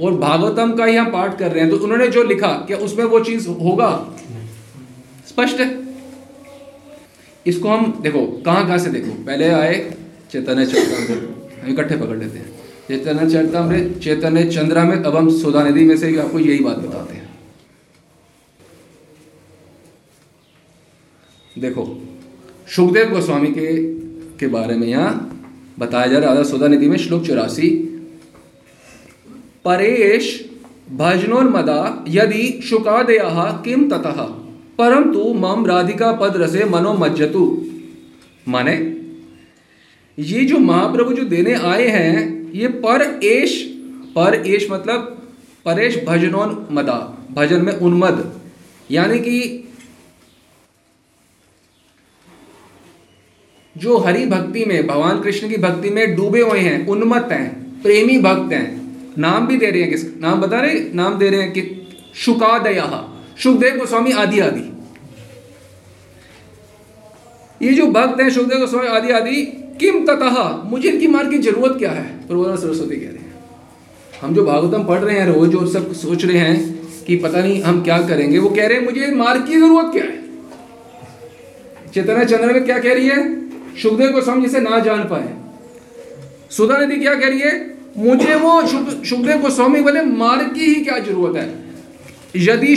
और 0.00 0.14
भागवतम 0.14 0.72
का 0.72 0.84
ही 0.84 0.96
हम 0.96 1.10
पाठ 1.12 1.38
कर 1.38 1.50
रहे 1.52 1.60
हैं 1.60 1.70
तो 1.70 1.76
उन्होंने 1.76 2.06
जो 2.08 2.22
लिखा, 2.22 2.48
क्या 2.66 2.76
उसमें 2.78 3.04
वो 3.04 3.20
चीज़ 3.20 3.48
होगा? 3.48 3.90
स्पष्ट 5.28 5.60
है? 5.60 5.68
इसको 7.46 7.68
हम, 7.68 7.92
देखो 8.02 8.26
कहाँ 8.46 8.66
कहाँ 8.66 8.78
से 8.78 8.90
देखो? 8.90 9.12
पहले 9.24 9.48
आए 9.50 9.74
चैतन्य 10.32 10.66
चरितमृत 10.66 11.62
हम 11.62 11.70
इकट्ठे 11.72 11.96
पकड़ 11.96 12.16
लेते 12.16 12.38
हैं। 12.38 12.63
चैतन्य 12.88 13.30
चरितमृत 13.30 13.98
चैतन्य 14.02 14.44
चंद्रा 14.44 14.84
में, 14.84 14.96
अब 14.96 15.16
हम 15.16 15.28
सुधा 15.32 15.62
नदी 15.64 15.84
में 15.84 15.96
से 15.96 16.16
आपको 16.18 16.38
यही 16.38 16.58
बात 16.64 16.78
बताते 16.78 17.14
हैं। 17.14 17.28
देखो, 21.56 21.84
सुखदेव 22.68 23.10
गोस्वामी 23.10 23.48
के 23.48 23.76
के 24.38 24.46
बारे 24.46 24.74
में 24.76 24.86
यहाँ 24.86 25.30
बताया 25.78 26.06
जा 26.06 26.18
रहा 26.18 26.34
है, 26.34 26.44
सुधा 26.44 26.68
निधि 26.68 26.88
में 26.88 26.96
श्लोक 26.96 27.26
चौरासी। 27.26 27.68
परेश 29.64 30.28
भजनोन्मदा 30.92 32.04
यदि 32.08 32.60
शुकादय 32.64 33.18
किम 33.64 33.88
ततः, 33.90 34.22
परंतु 34.78 35.32
मम 35.34 35.66
राधिका 35.66 36.12
पद 36.12 36.36
रसे 36.36 36.64
मनो 36.66 36.92
मज्जतु 36.94 37.44
माने, 38.48 38.74
ये 40.18 40.44
जो 40.44 40.58
महाप्रभु 40.58 41.12
जो 41.12 41.24
देने 41.24 41.54
आए 41.54 41.86
हैं 41.88 42.33
ये 42.54 42.68
पर 42.68 43.02
एश 43.24 43.62
पर 44.16 44.34
एश 44.46 44.70
मतलब 44.70 45.32
परेश 45.64 46.04
भजनोन 46.04 46.66
मदा, 46.70 47.26
भजन 47.32 47.62
में 47.62 47.72
उन्मद। 47.72 48.40
यानी 48.90 49.18
कि 49.18 49.68
जो 53.76 53.96
हरि 53.98 54.26
भक्ति 54.26 54.64
में, 54.64 54.86
भगवान 54.86 55.22
कृष्ण 55.22 55.48
की 55.48 55.56
भक्ति 55.56 55.90
में 55.90 56.16
डूबे 56.16 56.40
हुए 56.40 56.58
हैं, 56.58 56.86
उन्मत्त 56.86 57.32
हैं, 57.32 57.82
प्रेमी 57.82 58.18
भक्त 58.18 58.52
हैं। 58.52 58.66
नाम 59.18 59.46
भी 59.46 59.56
दे 59.56 59.70
रहे 59.70 59.82
हैं 59.82 59.90
किस 59.90 60.04
नाम 60.20 60.40
बता 60.40 60.60
रहे? 60.60 60.80
नाम 60.94 61.18
दे 61.18 61.28
रहे 61.28 61.42
हैं 61.42 61.52
कि 61.52 61.62
शुकादया, 62.14 62.86
सुखदेव 63.42 63.76
गोस्वामी 63.76 64.12
आदि 64.12 64.40
आदि। 64.40 64.70
ये 67.66 67.72
जो 67.72 67.86
भक्त 67.86 68.20
हैं, 68.20 68.30
सुखदेव 68.30 68.58
गोस्वामी 68.58 68.88
आदि 68.88 69.12
आदि 69.12 69.42
किम 69.80 70.04
ततः? 70.06 70.62
मुझे 70.70 70.88
इनकी 70.88 71.06
मार 71.06 71.28
की 71.28 71.38
ज़रूरत 71.38 71.78
क्या 71.78 71.90
है? 71.90 72.04
प्रभुरा 72.28 72.56
सरस्वती 72.56 72.96
कह 72.96 73.06
रहे 73.06 73.18
हैं। 73.18 73.34
हम 74.22 74.34
जो 74.34 74.44
भागवतम 74.44 74.84
पढ़ 74.84 74.98
रहे 74.98 75.18
हैं, 75.20 75.26
रोज 75.26 75.54
और 75.54 75.68
सब 75.68 75.92
सोच 75.92 76.24
रहे 76.24 76.38
हैं 76.38 76.80
कि 77.04 77.16
पता 77.16 77.40
नहीं 77.40 77.62
हम 77.62 77.82
क्या 77.82 77.98
करेंगे, 77.98 78.38
वो 78.38 78.48
कह 78.48 78.66
रहे 78.66 78.78
हैं, 78.78 78.84
मुझे 78.84 79.06
मार 79.06 79.38
की 79.38 79.56
ज़रूरत 79.56 79.92
क्या 79.92 80.04
है? 80.04 80.24
चेतना 81.94 82.24
चंद्र 82.24 82.52
में 82.52 82.64
क्या 82.64 82.78
कह 82.78 82.94
रही 82.94 83.08
है? 83.08 83.48
सुखदेव 83.82 84.10
गोस्वामी 84.10 84.42
जिसे 84.42 84.60
ना 84.60 84.78
जान 84.78 85.02
पाए। 85.02 85.34
सुधा 86.50 86.76
नदी 86.76 86.96
क्या 86.96 87.14
कह 87.14 87.28
रही 87.28 87.40
है? 87.40 87.74
मुझे 87.96 88.34
वो 88.34 88.66
सुखदेव 89.04 89.40
गोस्वामी 89.40 89.80
बोले 89.80 90.02
मार्ग 90.02 90.54
की 90.54 90.64
ही 90.64 90.74
क्या 90.74 90.98
ज़रूरत 90.98 91.36
है? 91.36 91.64
यदि 92.36 92.74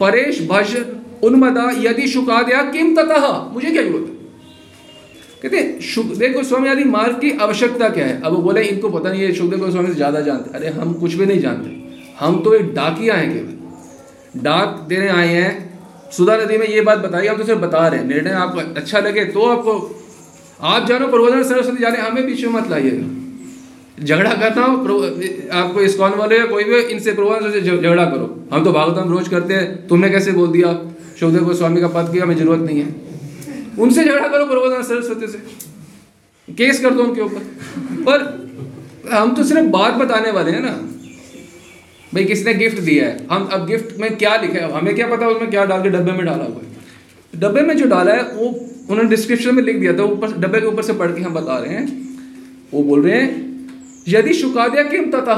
परेश 0.00 0.42
भज 0.50 0.76
उन्मदा, 1.22 1.70
यदि 1.78 2.08
शुकादया, 2.08 2.62
किम 2.62 2.94
ततः? 2.96 3.26
मुझे 3.54 3.70
क्या 3.70 3.82
ज़रूरत 3.82 4.06
है? 4.10 4.15
कहते 5.48 5.78
सुखदेव 5.84 6.32
गोस्वामी 6.32 6.68
आदि 6.68 6.84
मार्ग 6.86 7.14
की 7.14 7.30
आवश्यकता 7.38 7.88
क्या 7.88 8.06
है? 8.06 8.20
अब 8.22 8.34
बोले, 8.42 8.62
इनको 8.64 8.88
पता 8.88 9.10
नहीं 9.10 9.22
है 9.22 9.32
सुखदेव 9.32 9.58
गोस्वामी 9.58 9.88
से 9.88 9.94
ज़्यादा 9.94 10.20
जानते। 10.20 10.56
अरे, 10.58 10.68
हम 10.70 10.92
कुछ 10.94 11.14
भी 11.14 11.26
नहीं 11.26 11.40
जानते। 11.40 11.74
हम 12.20 12.42
तो 12.42 12.54
एक 12.54 12.72
डाकिया 12.74 13.14
हैं 13.14 13.32
केवल। 13.32 14.42
डाक 14.42 14.84
देने 14.88 15.08
आए 15.08 15.28
हैं। 15.28 15.50
सुधा 16.12 16.36
नदी 16.36 16.56
में 16.58 16.66
ये 16.66 16.80
बात 16.80 16.98
बताई 16.98 17.26
हम 17.26 17.36
तो 17.36 17.44
सिर्फ़ 17.44 17.60
बता 17.60 17.86
रहे 17.88 18.00
हैं। 18.00 18.06
निर्णय 18.08 18.30
आपको 18.30 18.60
अच्छा 18.76 18.98
लगे 19.00 19.24
तो 19.26 19.46
आपको 19.46 19.72
आप 20.64 20.86
जानो 20.88 21.08
प्रबोधन 21.08 21.42
सरस्वती 21.42 21.82
जाने, 21.82 21.98
हमें 21.98 22.22
में 22.22 22.52
मत 22.52 22.70
लाइएगा। 22.70 24.04
झगड़ा 24.04 24.32
करना 24.34 24.64
हो 24.64 24.72
आपको 25.52 25.80
इस्कॉन 25.80 26.14
वाले 26.14 26.38
या 26.38 26.46
कोई 26.46 26.64
भी, 26.64 26.80
इनसे 26.80 27.12
प्रबोधन 27.12 27.50
से 27.52 27.60
झगड़ा 27.60 28.04
करो। 28.04 28.46
हम 28.52 28.64
तो 28.64 28.72
भागवतम 28.72 29.10
रोज 29.10 29.28
करते 29.28 29.54
हैं। 29.54 29.86
तुमने 29.88 30.10
कैसे 30.10 30.32
बोल 30.32 30.48
दिया? 30.48 30.72
सुखदेव 31.20 31.44
गोस्वामी 31.44 31.80
का 31.80 31.88
पद 31.88 32.12
की 32.12 32.18
हमें 32.18 32.36
ज़रूरत 32.36 32.60
नहीं 32.60 32.80
है। 32.80 33.05
उनसे 33.78 34.04
झगड़ा 34.04 34.28
करो 34.28 34.46
प्रबोधन 34.46 34.82
सरस्वती 34.82 35.26
से। 35.26 35.38
केस 36.52 36.80
कर 36.80 36.90
दो 36.90 37.02
उनके 37.02 37.20
ऊपर। 37.20 37.38
पर 38.08 38.46
हम 39.12 39.34
तो 39.34 39.44
सिर्फ़ 39.44 39.66
बात 39.66 39.94
बताने 39.94 40.30
वाले 40.30 40.50
हैं 40.50 40.60
ना। 40.60 40.72
भाई, 42.14 42.24
किसने 42.24 42.54
गिफ्ट 42.54 42.78
दिया 42.78 43.04
है? 43.04 43.26
हम 43.32 43.44
अब 43.44 43.66
गिफ्ट 43.66 44.00
में 44.00 44.16
क्या 44.16 44.36
लिखा 44.36 44.66
है? 44.66 44.72
हमें 44.72 44.94
क्या 44.94 45.06
पता 45.06 45.28
उसमें 45.28 45.50
क्या 45.50 45.64
डाल 45.64 45.82
के 45.82 45.90
डब्बे 45.90 46.12
में 46.12 46.24
डाला 46.26 46.44
हुआ 46.44 46.56
है। 46.56 46.76
डब्बे 47.40 47.60
में 47.60 47.76
जो 47.76 47.86
डाला 47.86 48.12
है, 48.12 48.22
वो 48.22 48.46
उन्होंने 48.90 49.10
डिस्क्रिप्शन 49.10 49.54
में 49.54 49.62
लिख 49.62 49.76
दिया 49.76 49.92
था। 49.98 50.02
ऊपर 50.02 50.32
डब्बे 50.32 50.60
के 50.60 50.66
ऊपर 50.66 50.82
से 50.82 50.92
पढ़ 50.92 51.12
के 51.12 51.22
हम 51.22 51.34
बता 51.34 51.58
रहे 51.58 51.74
हैं। 51.74 52.08
वो 52.74 52.82
बोल 52.82 53.02
रहे 53.02 53.20
हैं, 53.20 53.56
यदि 54.08 54.34
शुकादिया 54.34 54.82
किम 54.82 55.10
तथा 55.10 55.34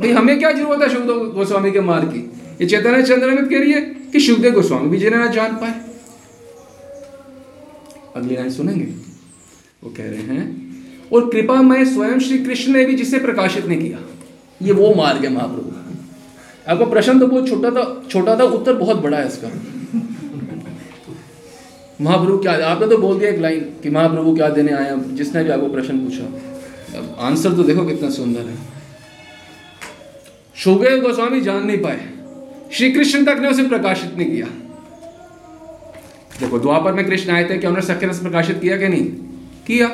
भाई, 0.00 0.10
हमें 0.10 0.38
क्या 0.38 0.52
ज़रूरत 0.52 0.82
है 0.82 0.88
शुभदेव 0.88 1.16
गोस्वामी 1.16 1.70
के 1.70 1.80
मार 1.80 2.04
की? 2.04 2.32
ये 2.60 2.66
चैतन्य 2.66 3.02
चंद्रमित 3.02 3.50
कह 3.50 3.58
रही 3.58 3.72
है 3.72 3.80
कि 3.80 4.20
शुभदेव 4.20 4.52
गोस्वामी 4.52 4.88
भी 4.88 4.96
जिन्हें 4.96 5.20
ना 5.20 5.26
जान 5.26 5.52
पाए। 5.52 5.89
अगली 8.16 8.34
लाइन 8.34 8.50
सुनेंगे। 8.50 8.84
वो 9.82 9.90
कह 9.90 10.04
रहे 10.04 10.22
हैं, 10.28 10.44
और 11.12 11.28
कृपा 11.30 11.60
मैं 11.62 11.84
स्वयं 11.84 12.18
श्री 12.18 12.38
कृष्ण 12.38 12.72
ने 12.72 12.84
भी 12.84 12.94
जिसे 12.94 13.18
प्रकाशित 13.18 13.66
नहीं 13.66 13.80
किया। 13.80 13.98
ये 14.60 14.72
वो 14.72 14.94
मार्ग 14.94 15.24
है 15.24 15.32
महाप्रभु। 15.32 15.68
आपका 16.68 16.84
प्रश्न 16.86 17.18
तो 17.20 17.26
बहुत 17.26 17.48
छोटा 17.48 17.70
था 17.70 17.84
छोटा 18.10 18.38
था, 18.38 18.44
उत्तर 18.44 18.74
बहुत 18.74 18.96
बड़ा 18.96 19.18
है 19.18 19.26
इसका। 19.28 19.48
महाप्रभु, 22.00 22.36
क्या 22.38 22.52
आपने 22.66 22.86
तो 22.86 22.96
बोल 22.98 23.18
दिया 23.18 23.30
एक 23.30 23.38
लाइन 23.38 23.60
कि 23.82 23.90
महाप्रभु 23.90 24.34
क्या 24.36 24.48
देने 24.48 24.72
आया 24.72 24.94
जिसने 25.12 25.44
भी 25.44 25.50
आपको 25.50 25.68
प्रश्न 25.68 25.98
पूछा। 25.98 26.24
अब 26.98 27.16
आंसर 27.20 27.52
तो 27.52 27.62
देखो 27.62 27.84
कितना 27.86 28.10
सुंदर 28.10 28.40
है। 28.40 28.56
सुखदेव 30.56 31.00
गोस्वामी 31.00 31.40
जान 31.40 31.66
नहीं 31.66 31.78
पाए। 31.78 32.08
श्री 32.72 32.90
कृष्ण 32.92 33.24
तक 33.24 33.38
ने 33.40 33.48
उसे 33.48 33.68
प्रकाशित 33.68 34.14
नहीं 34.16 34.30
किया। 34.30 34.46
देखो 36.40 36.58
द्वापर 36.58 36.92
में 36.92 37.04
कृष्ण 37.06 37.32
आए 37.32 37.44
थे 37.44 37.58
क्या 37.58 37.70
उन्होंने 37.70 37.86
सख्य 37.86 38.06
रस 38.06 38.18
प्रकाशित 38.18 38.60
किया 38.60 38.76
कि 38.76 38.88
नहीं? 38.88 39.04
किया। 39.66 39.88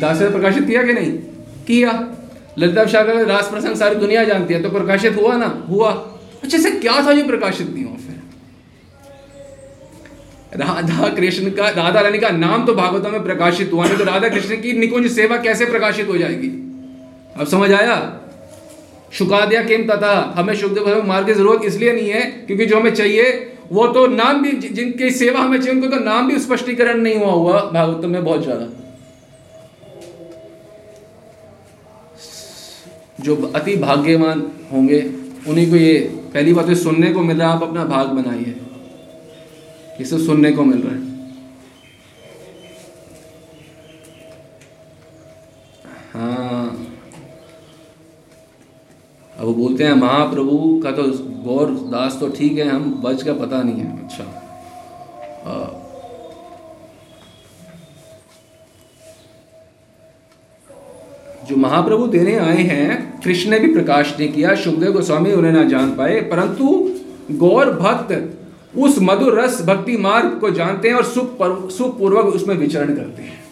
दास 0.00 0.22
प्रकाशित 0.22 0.66
किया 0.66 0.82
कि 0.82 0.92
नहीं? 0.92 1.12
किया। 1.66 1.92
ललिता 2.58 2.84
सागर 2.86 3.26
रास 3.26 3.50
प्रसंग 3.50 3.76
सारी 3.76 3.94
दुनिया 3.94 4.24
जानती 4.24 4.54
है 4.54 4.62
तो 4.62 4.70
प्रकाशित 4.70 5.16
हुआ 5.16 5.36
ना? 5.36 5.46
हुआ। 5.68 5.90
अच्छा 6.42 6.58
से 6.58 6.70
क्या 6.70 7.06
था 7.06 7.12
जो 7.12 7.24
प्रकाशित 7.24 7.74
नहीं 7.74 7.84
हुआ 7.84 7.96
फिर? 7.96 8.16
राधा 10.56 11.08
कृष्ण 11.08 11.50
का, 11.50 11.68
राधा 11.68 12.00
रानी 12.00 12.18
का 12.18 12.30
नाम 12.30 12.66
तो 12.66 12.74
भागवतम 12.74 13.12
में 13.12 13.24
प्रकाशित 13.24 13.72
हुआ, 13.72 13.86
नहीं 13.86 13.98
तो 13.98 14.04
राधा 14.04 14.28
कृष्ण 14.28 14.56
की 14.56 14.72
निकुंज 14.72 15.10
सेवा 15.12 15.36
कैसे 15.36 15.66
प्रकाशित 15.66 16.08
हो 16.08 16.18
जाएगी? 16.18 16.48
अब 17.36 17.46
समझ 17.46 17.72
आया? 17.72 18.20
शुकादिया 19.12 19.62
किम 19.62 19.84
तथा? 19.84 20.34
हमें 20.36 20.54
शुभदेव 20.54 21.06
मार्ग 21.06 21.26
की 21.26 21.34
ज़रूरत 21.34 21.64
इसलिए 21.64 21.92
नहीं 21.92 22.08
है, 22.10 22.20
क्योंकि 22.20 22.66
जो 22.66 22.80
हमें 22.80 22.94
चाहिए 22.94 23.54
वो 23.70 23.86
तो 23.88 24.06
नाम 24.08 24.42
भी 24.42 24.50
जिनकी 24.50 25.10
सेवा 25.12 25.40
हमें 25.40 25.58
चाहिए, 25.58 25.72
उनको 25.72 25.88
तो 25.88 26.02
नाम 26.04 26.28
भी 26.28 26.38
स्पष्टीकरण 26.40 27.00
नहीं 27.00 27.16
हुआ 27.16 27.32
हुआ 27.32 27.60
भागवतम 27.62 28.10
में 28.10 28.24
बहुत 28.24 28.42
ज़्यादा। 28.42 28.66
जो 33.18 33.36
अति 33.54 33.74
भाग्यवान 33.76 34.42
होंगे, 34.72 35.00
उन्हीं 35.48 35.68
को 35.70 35.76
ये 35.76 35.98
पहली 36.34 36.52
बात 36.52 36.66
तो 36.66 36.74
सुनने 36.76 37.12
को 37.12 37.20
मिल 37.22 37.38
रहा 37.38 37.48
है, 37.48 37.56
आप 37.56 37.62
अपना 37.62 37.84
भाग 37.86 38.08
बनाइए। 38.16 38.54
इसे 40.00 40.18
सुनने 40.18 40.52
को 40.52 40.64
मिल 40.64 40.82
रहा 40.82 40.94
है। 40.94 41.06
हाँ। 46.14 46.57
बोलते 49.58 49.84
हैं 49.84 49.94
महाप्रभु 49.96 50.56
का 50.84 50.90
तो 50.92 51.02
गौर 51.44 51.70
दास 51.92 52.16
तो 52.20 52.28
ठीक 52.30 52.58
है 52.58 52.68
हम 52.68 52.90
बच 53.04 53.22
का 53.22 53.32
पता 53.34 53.62
नहीं 53.62 53.80
है। 53.80 53.86
अच्छा। 54.04 54.24
आ, 55.46 55.54
जो 61.48 61.56
महाप्रभु 61.56 62.06
देने 62.08 62.34
आए 62.38 62.62
हैं 62.64 63.20
कृष्ण 63.20 63.50
ने 63.50 63.58
भी 63.58 63.72
प्रकाश 63.74 64.14
नहीं 64.18 64.32
किया 64.32 64.54
सुखदेव 64.64 64.92
गोस्वामी 64.92 65.32
उन्हें 65.32 65.52
ना 65.52 65.62
जान 65.68 65.94
पाए 65.96 66.20
परंतु 66.30 66.64
गौर 67.38 67.70
भक्त 67.74 68.78
उस 68.78 68.98
मधुर 69.02 69.38
रस 69.40 69.60
भक्ति 69.66 69.96
मार्ग 69.98 70.38
को 70.40 70.50
जानते 70.52 70.88
हैं 70.88 70.96
और 70.96 71.04
सुख 71.06 71.42
सुखपूर्वक 71.72 72.34
उसमें 72.34 72.54
विचरण 72.56 72.94
करते 72.96 73.22
हैं। 73.22 73.47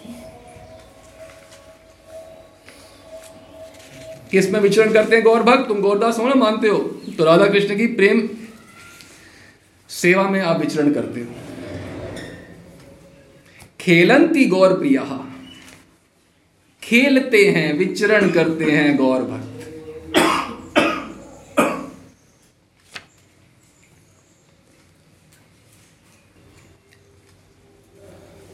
किसमें 4.37 4.61
विचरण 4.61 4.93
करते 4.93 5.17
हैं 5.17 5.25
गौर 5.25 5.43
भक्त। 5.43 5.69
तुम 5.69 5.81
गौरदास 5.81 6.19
हो 6.19 6.29
ना, 6.29 6.35
मानते 6.35 6.69
हो? 6.69 6.79
तो 7.19 7.25
राधा 7.25 7.47
कृष्ण 7.47 7.77
की 7.77 7.87
प्रेम 7.95 8.29
सेवा 9.91 10.29
में 10.31 10.41
आप 10.41 10.61
विचरण 10.61 10.93
करते 10.93 11.21
हो। 11.21 11.35
खेलंती 13.81 14.45
गौर 14.45 14.79
प्रिया, 14.79 15.03
खेलते 16.83 17.45
हैं, 17.47 17.73
विचरण 17.79 18.31
करते 18.31 18.65
हैं 18.65 18.97
गौर 18.97 19.23
भक्त। 19.23 19.53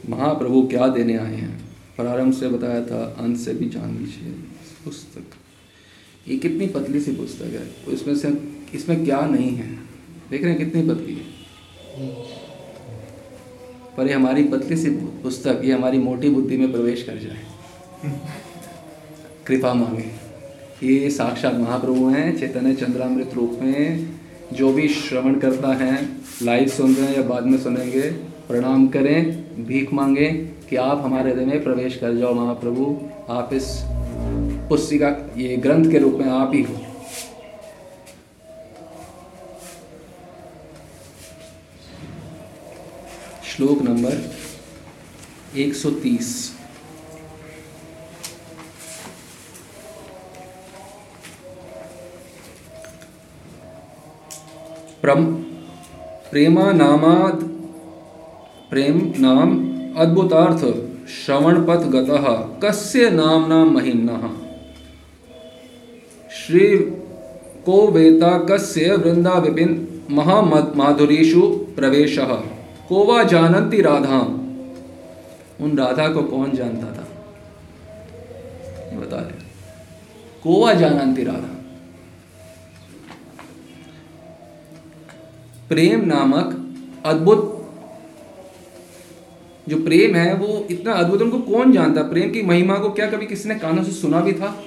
महाप्रभु 0.09 0.67
क्या 0.67 0.87
देने 0.87 1.17
आए 1.17 1.35
हैं? 1.35 1.51
प्रारंभ 1.95 2.33
से 2.33 2.47
बताया 2.47 2.81
था, 2.85 3.03
अंत 3.19 3.37
से 3.37 3.53
भी 3.53 3.69
जान 3.69 3.97
लीजिए। 3.97 4.31
पुस्तक। 4.85 5.42
ये 6.27 6.37
कितनी 6.37 6.67
पतली 6.67 6.99
सी 6.99 7.11
पुस्तक 7.11 7.43
है? 7.43 7.93
इसमें 7.93 8.15
से 8.15 8.29
इसमें 8.73 9.05
क्या 9.05 9.21
नहीं 9.21 9.55
है? 9.55 9.75
देख 10.31 10.43
रहे 10.43 10.53
हैं 10.53 10.65
कितनी 10.65 10.81
पतली 10.81 11.13
है। 11.13 11.33
पर 13.97 14.07
ये 14.07 14.13
हमारी 14.13 14.43
पतली 14.43 14.77
सी 14.77 14.89
पुस्तक, 14.89 15.61
ये 15.63 15.73
हमारी 15.73 15.97
मोटी 15.97 16.29
बुद्धि 16.29 16.57
में 16.57 16.71
प्रवेश 16.71 17.03
कर 17.03 17.17
जाए। 17.17 17.39
कृपा 19.47 19.73
मांगे। 19.73 20.05
ये 20.87 21.09
साक्षात 21.09 21.53
महाप्रभु 21.53 22.09
हैं, 22.09 22.39
चैतन्य 22.39 22.73
चंद्रामृत 22.75 23.31
रूप 23.33 23.59
में। 23.61 24.09
जो 24.53 24.73
भी 24.73 24.87
श्रवण 24.87 25.39
करता 25.39 25.73
है, 25.73 26.09
लाइव 26.43 26.67
सुन 26.67 26.95
रहे 26.95 27.07
हैं 27.07 27.15
या 27.15 27.21
बाद 27.21 27.45
में 27.45 27.57
सुनेंगे, 27.57 28.11
प्रणाम 28.47 28.87
करें, 28.87 29.43
भीख 29.65 29.93
मांगे 29.93 30.31
कि 30.69 30.75
आप 30.75 31.01
हमारे 31.05 31.31
हृदय 31.31 31.45
में 31.45 31.63
प्रवेश 31.63 31.97
कर 31.97 32.15
जाओ 32.15 32.33
महाप्रभु। 32.33 33.01
आप 33.29 33.49
इस 33.53 33.63
पुस्तिका 34.69 35.07
ये 35.37 35.55
ग्रंथ 35.57 35.91
के 35.91 35.99
रूप 35.99 36.13
में 36.13 36.29
आप 36.31 36.51
ही 36.53 36.61
हो। 36.63 36.75
श्लोक 43.49 43.81
नंबर 43.81 44.13
130 45.57 46.29
प्रम 55.01 55.23
नामाद 56.77 57.43
प्रेम 58.69 59.01
नाम 59.17 59.51
अद्भुतार्थ 60.01 60.63
श्रवणपथ 61.09 61.85
गतः 61.95 62.25
कस्य 62.63 63.09
नामना 63.09 63.63
महिन्नः 63.65 64.23
श्री 66.47 66.77
को 67.65 67.87
वेता 67.87 68.37
कस्य 68.37 68.95
वृंदा 68.95 69.33
विपिन 69.33 70.01
महामाधुरीषु 70.11 71.41
प्रवेश। 71.75 72.15
को 72.89 73.05
वा 73.05 73.23
जानती 73.23 73.81
राधा 73.81 74.19
उन 75.61 75.77
राधा 75.77 76.07
को 76.07 76.23
कौन 76.23 76.51
जानता 76.51 76.87
था? 76.87 77.07
बता 78.99 79.17
रहे 79.17 79.43
को 80.43 80.65
वा 80.65 80.73
जानती 80.73 81.23
राधा? 81.23 81.53
प्रेम 85.69 86.05
नामक 86.05 86.75
अद्भुत 87.05 87.49
जो 89.69 89.83
प्रेम 89.83 90.15
है, 90.15 90.33
वो 90.33 90.67
इतना 90.71 90.93
अद्भुत 90.93 91.21
उनको 91.21 91.39
कौन 91.39 91.71
जानता? 91.71 92.01
प्रेम 92.01 92.31
की 92.31 92.41
महिमा 92.41 92.75
को 92.75 92.89
क्या 92.89 93.09
कभी 93.11 93.25
किसी 93.25 93.49
ने 93.49 93.55
कानों 93.55 93.83
से 93.83 93.91
सुना 93.91 94.21
भी 94.21 94.33
था? 94.33 94.63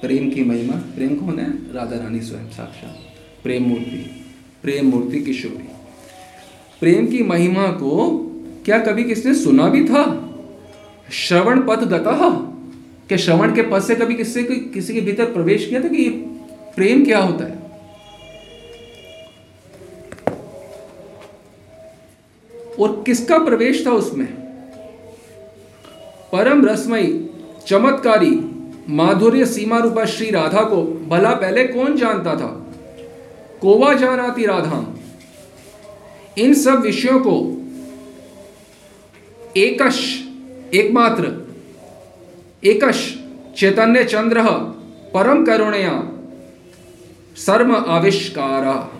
प्रेम 0.00 0.30
की 0.30 0.44
महिमा, 0.44 0.72
प्रेम 0.72 1.14
कौन 1.16 1.38
है? 1.38 1.74
राधा 1.74 1.96
रानी 1.96 2.20
स्वयं 2.20 2.46
साक्षात। 2.46 2.98
प्रेम 3.42 3.62
मूर्ति 3.62 4.24
प्रेम 4.62 4.86
मूर्ति 4.86 5.20
किशोरी 5.20 5.68
प्रेम 6.80 7.06
की 7.06 7.22
महिमा 7.22 7.66
को 7.66 8.08
क्या 8.64 8.78
कभी 8.78 9.04
किसने 9.04 9.34
सुना 9.34 9.68
भी 9.68 9.84
था? 9.84 10.04
श्रवण 11.12 11.60
पथ 11.60 11.84
गता 11.84 12.12
क्या 13.08 13.18
श्रवण 13.18 13.54
के 13.54 13.62
पद 13.62 13.82
से 13.82 13.94
कभी 13.94 14.14
किससे, 14.14 14.42
किसी 14.42 14.94
के 14.94 15.00
भीतर 15.00 15.24
प्रवेश 15.24 15.66
किया 15.66 15.82
था 15.84 15.88
कि 15.88 16.08
प्रेम 16.76 17.04
क्या 17.04 17.18
होता 17.18 17.44
है? 17.44 17.58
और 22.80 23.02
किसका 23.06 23.38
प्रवेश 23.38 23.86
था 23.86 23.90
उसमें? 23.90 24.26
परम 26.32 26.66
रसमयी, 26.66 27.30
चमत्कारी 27.66 28.49
माधुर्य 28.88 29.46
सीमा 29.46 29.78
रूपा 29.78 30.04
श्री 30.04 30.30
राधा 30.30 30.62
को, 30.62 30.82
भला 31.08 31.30
पहले 31.30 31.64
कौन 31.64 31.96
जानता 31.96 32.36
था? 32.36 32.66
कोवा 33.60 33.94
जान 33.94 34.20
आती 34.20 34.46
राधा। 34.46 34.94
इन 36.38 36.54
सब 36.54 36.80
विषयों 36.80 37.20
को 37.20 37.56
एकश, 39.56 40.28
एकमात्र, 40.74 41.54
एकश, 42.64 43.24
चैतन्य 43.56 44.04
चंद्र, 44.04 44.42
परम 45.14 45.44
करुणया, 45.44 46.12
सर्म 47.36 47.76
आविष्कार। 47.76 48.92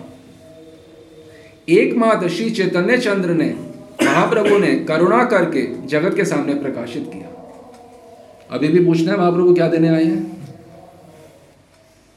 एकमात्र 1.69 2.29
श्री 2.29 2.49
चैतन्य 2.49 2.97
चंद्र 2.97 3.29
ने 3.29 3.55
महाप्रभु 4.03 4.57
ने 4.57 4.75
करुणा 4.75 5.25
करके 5.25 5.87
जगत 5.87 6.15
के 6.15 6.25
सामने 6.25 6.53
प्रकाशित 6.53 7.11
किया। 7.13 7.40
अभी 8.51 8.67
भी 8.67 8.85
पूछना 8.85 9.11
है 9.11 9.17
महाप्रभु 9.17 9.53
क्या 9.53 9.67
देने 9.67 9.87
आए 9.87 10.03
हैं? 10.03 10.47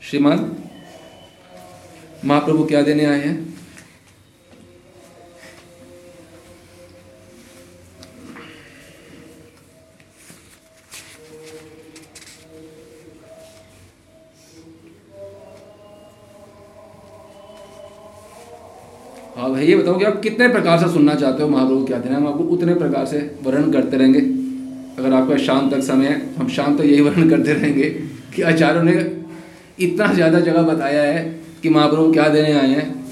श्रीमान 0.00 0.56
महाप्रभु 2.24 2.64
क्या 2.64 2.82
देने 2.82 3.04
आए 3.04 3.20
हैं? 3.20 3.54
आप 19.36 19.58
ये 19.58 19.76
बताओ 19.76 19.98
कि 19.98 20.04
आप 20.04 20.20
कितने 20.20 20.48
प्रकार 20.48 20.78
से 20.78 20.92
सुनना 20.92 21.14
चाहते 21.14 21.42
हो 21.42 21.48
महाप्रभु 21.48 21.84
क्या 21.84 21.98
देना 21.98 22.16
हम 22.16 22.26
आपको 22.26 22.44
उतने 22.44 22.74
प्रकार 22.74 23.06
से 23.06 23.36
वर्णन 23.42 23.72
करते 23.72 23.96
रहेंगे। 23.96 24.33
आपका 25.14 25.36
शाम 25.36 25.70
तक 25.70 25.80
समय 25.80 26.06
है। 26.06 26.34
हम 26.36 26.48
शाम 26.48 26.76
तक 26.78 26.84
यही 26.84 27.00
वर्णन 27.00 27.30
करते 27.30 27.52
रहेंगे 27.52 27.90
कि 28.34 28.42
आचार्यों 28.42 28.82
ने 28.82 28.92
इतना 29.80 30.12
ज़्यादा 30.12 30.40
जगह 30.40 30.62
बताया 30.62 31.02
है 31.02 31.22
कि 31.62 31.68
महाप्रभु 31.68 32.12
क्या 32.12 32.28
देने 32.28 32.52
आए 32.52 32.68
हैं। 32.68 33.04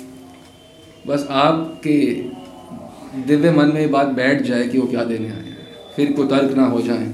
बस 1.07 1.27
आपके 1.31 1.99
दिव्य 3.27 3.51
मन 3.51 3.73
में 3.75 3.91
बात 3.91 4.07
बैठ 4.07 4.43
जाए 4.43 4.69
कि 4.69 4.79
वो 4.79 4.87
क्या 4.87 5.05
देने 5.05 5.29
आए 5.29 5.43
हैं। 5.43 5.57
फिर 5.97 6.13
कोई 6.13 6.17
कुतर्क 6.17 6.57
ना 6.57 6.67
हो 6.67 6.81
जाए। 6.83 7.07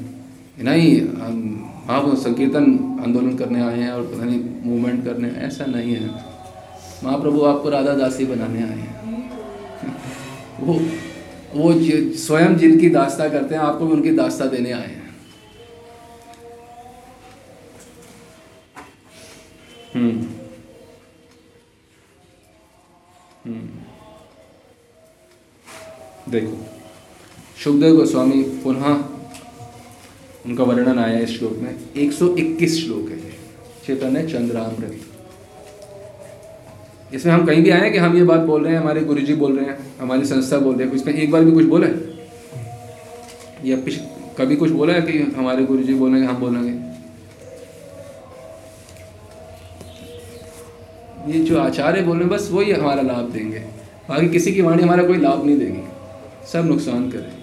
नहीं 0.62 1.03
महाप्रभु 1.03 2.16
संकीर्तन 2.16 2.64
आंदोलन 3.05 3.37
करने 3.37 3.62
आए 3.62 3.79
हैं 3.79 3.90
और 3.90 4.03
पता 4.03 4.24
नहीं 4.24 4.40
मूवमेंट 4.64 5.05
करने, 5.05 5.29
ऐसा 5.29 5.66
नहीं 5.66 5.94
है। 5.94 6.11
महाप्रभु 7.05 7.42
आपको 7.42 7.70
राधा 7.70 7.92
दासी 7.92 8.24
बनाने 8.24 8.62
आए 8.62 8.79
हैं। 8.79 8.96
वो 10.61 10.81
वो 11.54 11.74
स्वयं 12.16 12.56
जिनकी 12.56 12.88
दास्ता 12.88 13.28
करते 13.28 13.54
हैं 13.54 13.62
आपको 13.62 13.87
भी 13.87 13.92
उनकी 13.92 14.11
दास्ता 14.11 14.44
देने 14.44 14.72
आए 14.72 14.87
हैं। 14.87 15.16
हम्म। 19.94 20.26
हम्म। 23.46 23.68
देखो। 26.32 26.66
सुखदेव 27.64 27.96
गोस्वामी 27.96 28.42
पुनः 28.42 29.04
उनका 30.46 30.64
वर्णन 30.64 30.98
आया 30.98 31.18
इस 31.18 31.38
श्लोक 31.38 31.52
में। 31.52 31.92
121 31.96 32.84
श्लोक 32.84 33.08
है। 33.08 33.30
चैतन्य 33.87 34.28
चंद्रामृत। 34.28 35.17
इसमें 37.14 37.33
हम 37.33 37.44
कहीं 37.47 37.62
भी 37.62 37.71
आए 37.71 37.90
कि 37.90 37.99
हम 37.99 38.16
ये 38.16 38.25
बात 38.25 38.40
बोल 38.40 38.64
रहे 38.64 38.73
हैं, 38.73 38.81
हमारे 38.81 39.01
गुरुजी 39.01 39.35
बोल 39.35 39.59
रहे 39.59 39.66
हैं, 39.66 39.79
हमारी 40.01 40.25
संस्था 40.25 40.59
बोल 40.59 40.77
रहे 40.77 40.87
हैं 40.88 40.94
इसमें 40.94 41.14
एक 41.14 41.31
बार 41.31 41.44
भी 41.44 41.53
कुछ 41.53 41.64
बोला 41.64 41.87
है? 41.87 41.94
या 43.64 43.77
कभी 44.38 44.57
कुछ 44.57 44.71
बोला 44.71 44.94
है 44.94 45.03
कि 45.03 45.18
हमारे 45.37 45.64
गुरुजी 45.64 45.94
बोलेंगे, 45.94 46.27
हम 46.27 46.37
बोलेंगे? 46.37 46.88
ये 51.33 51.44
जो 51.44 51.59
आचार्य 51.61 52.03
बोल 52.03 52.16
रहे 52.16 52.25
हैं, 52.25 52.37
बस 52.37 52.49
वही 52.53 52.73
हमारा 52.73 53.03
लाभ 53.03 53.31
देंगे। 53.31 53.59
बाकी 54.09 54.29
किसी 54.29 54.53
की 54.53 54.62
वाणी 54.62 54.83
हमारा 54.83 55.07
कोई 55.07 55.16
लाभ 55.16 55.44
नहीं 55.47 55.59
देगी। 55.59 55.83
सब 56.53 56.64
नुकसान 56.64 57.11
करे। 57.11 57.37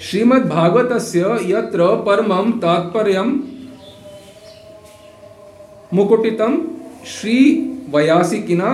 श्रीमद् 0.00 0.48
भागवत 0.48 0.92
यत्र 1.46 1.86
परमम 2.06 2.52
तात्पर्य 2.52 3.22
मुकुटितम 5.94 6.56
श्री 7.06 7.36
वयासिकिना 7.90 8.70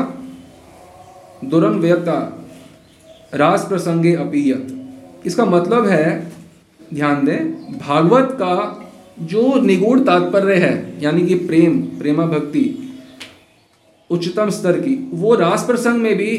दुरन्वयता 1.44 2.18
रास 3.34 3.64
प्रसंगे 3.68 4.14
अपीयत 4.14 5.26
इसका 5.26 5.44
मतलब 5.44 5.86
है, 5.86 6.32
ध्यान 6.94 7.24
दें, 7.26 7.52
भागवत 7.78 8.28
का 8.32 8.86
जो 9.20 9.60
निगूढ़ 9.60 10.00
तात्पर्य 10.00 10.54
है, 10.54 11.02
यानी 11.02 11.26
कि 11.26 11.34
प्रेम, 11.34 11.80
प्रेमा 11.98 12.26
भक्ति, 12.26 12.92
उच्चतम 14.10 14.50
स्तर 14.50 14.80
की, 14.80 14.94
वो 15.12 15.34
रास 15.34 15.64
प्रसंग 15.66 16.02
में 16.02 16.16
भी 16.16 16.36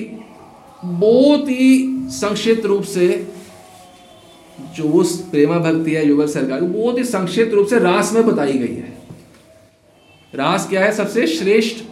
बहुत 0.84 1.50
ही 1.50 1.98
संक्षिप्त 2.12 2.66
रूप 2.66 2.84
से 2.84 3.28
जो 4.76 4.84
उस 4.84 5.16
प्रेमा 5.30 5.58
भक्ति 5.58 5.92
है, 5.92 6.08
युगल 6.08 6.28
सरकार, 6.28 6.62
बहुत 6.62 6.98
ही 6.98 7.04
संक्षिप्त 7.04 7.54
रूप 7.54 7.68
से 7.68 7.80
रास 7.80 8.14
में 8.14 8.26
बताई 8.26 8.54
गई 8.54 8.76
है। 8.76 8.94
रास 10.36 10.68
क्या 10.70 10.86
है 10.86 10.92
सबसे 10.92 11.28
श्रेष्ठ 11.28 11.84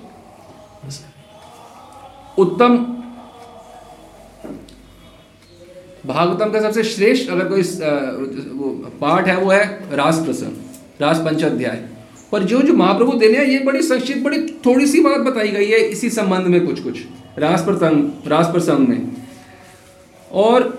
उत्तम 2.39 2.78
भागवतम 6.06 6.52
का 6.52 6.60
सबसे 6.62 6.84
श्रेष्ठ 6.84 7.30
अगर 7.32 7.47
कोई 7.47 7.63
पाठ 9.02 9.28
है, 9.28 9.38
वो 9.38 9.52
है 9.52 9.95
रास 9.95 10.19
प्रसंग 10.25 11.02
रास 11.02 11.17
पंचाध्याय 11.17 11.84
पर 12.32 12.43
जो 12.43 12.62
जो 12.62 12.73
महाप्रभु 12.73 13.12
देने 13.13 13.38
हैं, 13.38 13.45
ये 13.45 13.60
बड़ी 13.60 13.82
संक्षिप्त, 13.82 14.21
बड़ी 14.23 14.38
थोड़ी 14.65 14.86
सी 14.88 15.02
बात 15.02 15.21
बताई 15.21 15.52
गई 15.52 15.65
है 15.65 15.80
इसी 15.82 16.10
संबंध 16.10 16.47
में 16.47 16.65
कुछ 16.67 16.80
कुछ 16.84 16.99
रास 17.39 17.63
प्रसंग 17.63 18.28
रास 18.28 18.47
प्रसंग 18.47 18.88
में। 18.88 19.15
और 20.32 20.78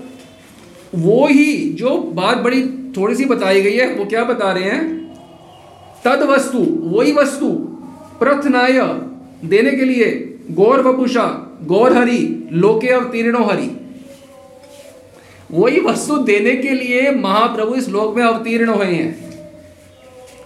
वो 0.94 1.26
ही 1.26 1.54
जो 1.72 1.96
बात 2.14 2.38
बड़ी 2.38 2.62
थोड़ी 2.96 3.14
सी 3.14 3.24
बताई 3.24 3.62
गई 3.62 3.76
है, 3.76 3.94
वो 3.94 4.04
क्या 4.04 4.24
बता 4.24 4.52
रहे 4.52 4.64
हैं? 4.64 4.98
तद 6.04 6.22
वस्तु 6.30 6.58
वही 6.88 7.12
वस्तु, 7.12 7.48
प्रथनाय, 8.20 8.78
देने 9.44 9.70
के 9.70 9.84
लिए 9.84 10.08
गौर 10.50 10.80
वपुषा 10.82 11.26
गौर 11.62 11.96
हरि, 11.96 12.48
लोके 12.52 12.88
अवतीर्णो 12.88 13.44
हरि। 13.44 13.70
वही 15.50 15.80
वस्तु 15.80 16.16
देने 16.24 16.54
के 16.56 16.70
लिए 16.70 17.10
महाप्रभु 17.12 17.74
इस 17.74 17.88
लोक 17.88 18.16
में 18.16 18.22
अवतीर्ण 18.24 18.68
हुए 18.68 18.86
हैं, 18.86 19.30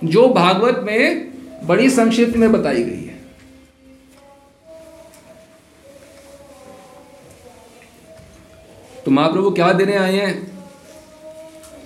जो 0.05 0.29
भागवत 0.31 0.81
में 0.85 1.66
बड़ी 1.66 1.90
संक्षिप्त 1.90 2.37
में 2.37 2.53
बताई 2.53 2.83
गई 2.83 3.05
है। 3.05 3.18
तो 9.05 9.11
महाप्रभु 9.11 9.50
क्या 9.50 9.72
देने 9.72 9.96
आए 9.96 10.16
हैं? 10.16 10.53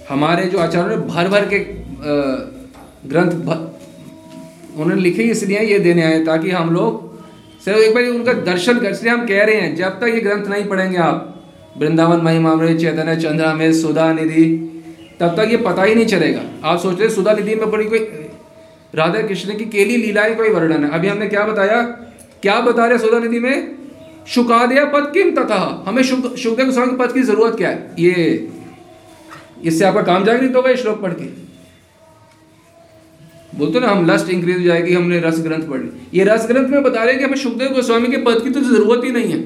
हमारे 0.08 0.44
जो 0.44 0.58
आचार्य 0.58 0.96
भर 0.96 1.28
भर 1.28 1.48
के 1.48 1.58
ग्रंथ 3.08 3.32
उन्होंने 4.70 5.00
लिखे 5.02 5.22
इसलिए 5.22 5.60
ये 5.62 5.78
देने 5.78 6.02
आए 6.02 6.24
ताकि 6.24 6.50
हम 6.50 6.70
लोग 6.70 7.07
सिर्फ़ 7.68 7.80
एक 7.80 7.94
बार 7.94 8.04
उनका 8.04 8.32
दर्शन 8.32 8.78
कर, 8.78 8.90
इसलिए 8.90 9.12
हम 9.12 9.26
कह 9.26 9.44
रहे 9.44 9.54
हैं, 9.54 9.76
जब 9.76 9.88
तक 9.88 10.08
ये 10.08 10.20
ग्रंथ 10.20 10.46
नहीं 10.46 10.64
पढ़ेंगे 10.64 10.96
आप, 10.96 11.44
वृंदावन 11.78 12.20
महिमामृत 12.20 12.78
चैतन्य 12.80 13.16
चंद्रा 13.16 13.54
में 13.54 13.72
सुधा 13.72 14.12
निधि, 14.12 14.44
तब 15.20 15.34
तक 15.36 15.50
ये 15.50 15.56
पता 15.56 15.82
ही 15.82 15.94
नहीं 15.94 16.06
चलेगा। 16.06 16.42
आप 16.64 16.78
सोच 16.78 17.00
रहे 17.00 17.08
सुधा 17.10 17.32
निधि 17.32 17.54
में 17.54 17.70
बड़ी 17.70 17.84
कोई, 17.84 17.98
राधा 18.94 19.20
कृष्ण 19.22 19.56
की 19.58 19.64
केली 19.64 19.96
लीलाएँ 19.96 20.34
कोई 20.34 20.48
वर्णन 20.48 20.84
है? 20.84 20.90
अभी 20.90 21.08
हमने 21.08 21.26
क्या 21.26 21.44
बताया? 21.44 21.82
क्या 22.42 22.60
बता 22.60 22.86
रहे 22.86 22.98
सुधा 22.98 23.18
निधि 23.18 23.38
में? 23.38 23.78
शुकादया 24.26 24.84
पद 24.84 25.10
किम 25.14 25.30
तथा? 25.30 25.84
हमें 25.88 26.02
सुखदेव 26.02 26.66
गोस्वामी 26.66 26.96
पद 26.96 27.12
की 27.12 27.22
ज़रूरत 27.22 27.56
क्या 27.56 27.68
है? 27.68 27.90
ये, 27.98 28.48
इससे 29.64 29.84
आपका 29.84 30.02
काम 30.02 30.24
जागृत 30.24 30.56
होगा 30.56 30.74
श्लोक 30.74 31.02
पढ़ 31.02 31.12
के। 31.12 31.47
बोलते 33.54 33.80
ना, 33.80 33.88
हम 33.88 34.04
लस्ट 34.06 34.28
इंक्रीज 34.30 34.56
हो 34.56 34.62
जाएगी, 34.62 34.94
हमने 34.94 35.18
रस 35.20 35.38
ग्रंथ 35.38 35.68
पढ़ 35.68 35.80
ली। 35.80 36.18
ये 36.18 36.24
रस 36.24 36.46
ग्रंथ 36.46 36.68
में 36.68 36.82
बता 36.82 37.02
रहे 37.02 37.12
हैं 37.12 37.18
कि 37.18 37.24
हमें 37.24 37.36
सुखदेव 37.36 37.72
गोस्वामी 37.74 38.08
के 38.08 38.16
पद 38.16 38.42
की 38.44 38.50
तो 38.50 38.60
ज़रूरत 38.60 39.04
ही 39.04 39.10
नहीं 39.12 39.32
है। 39.32 39.40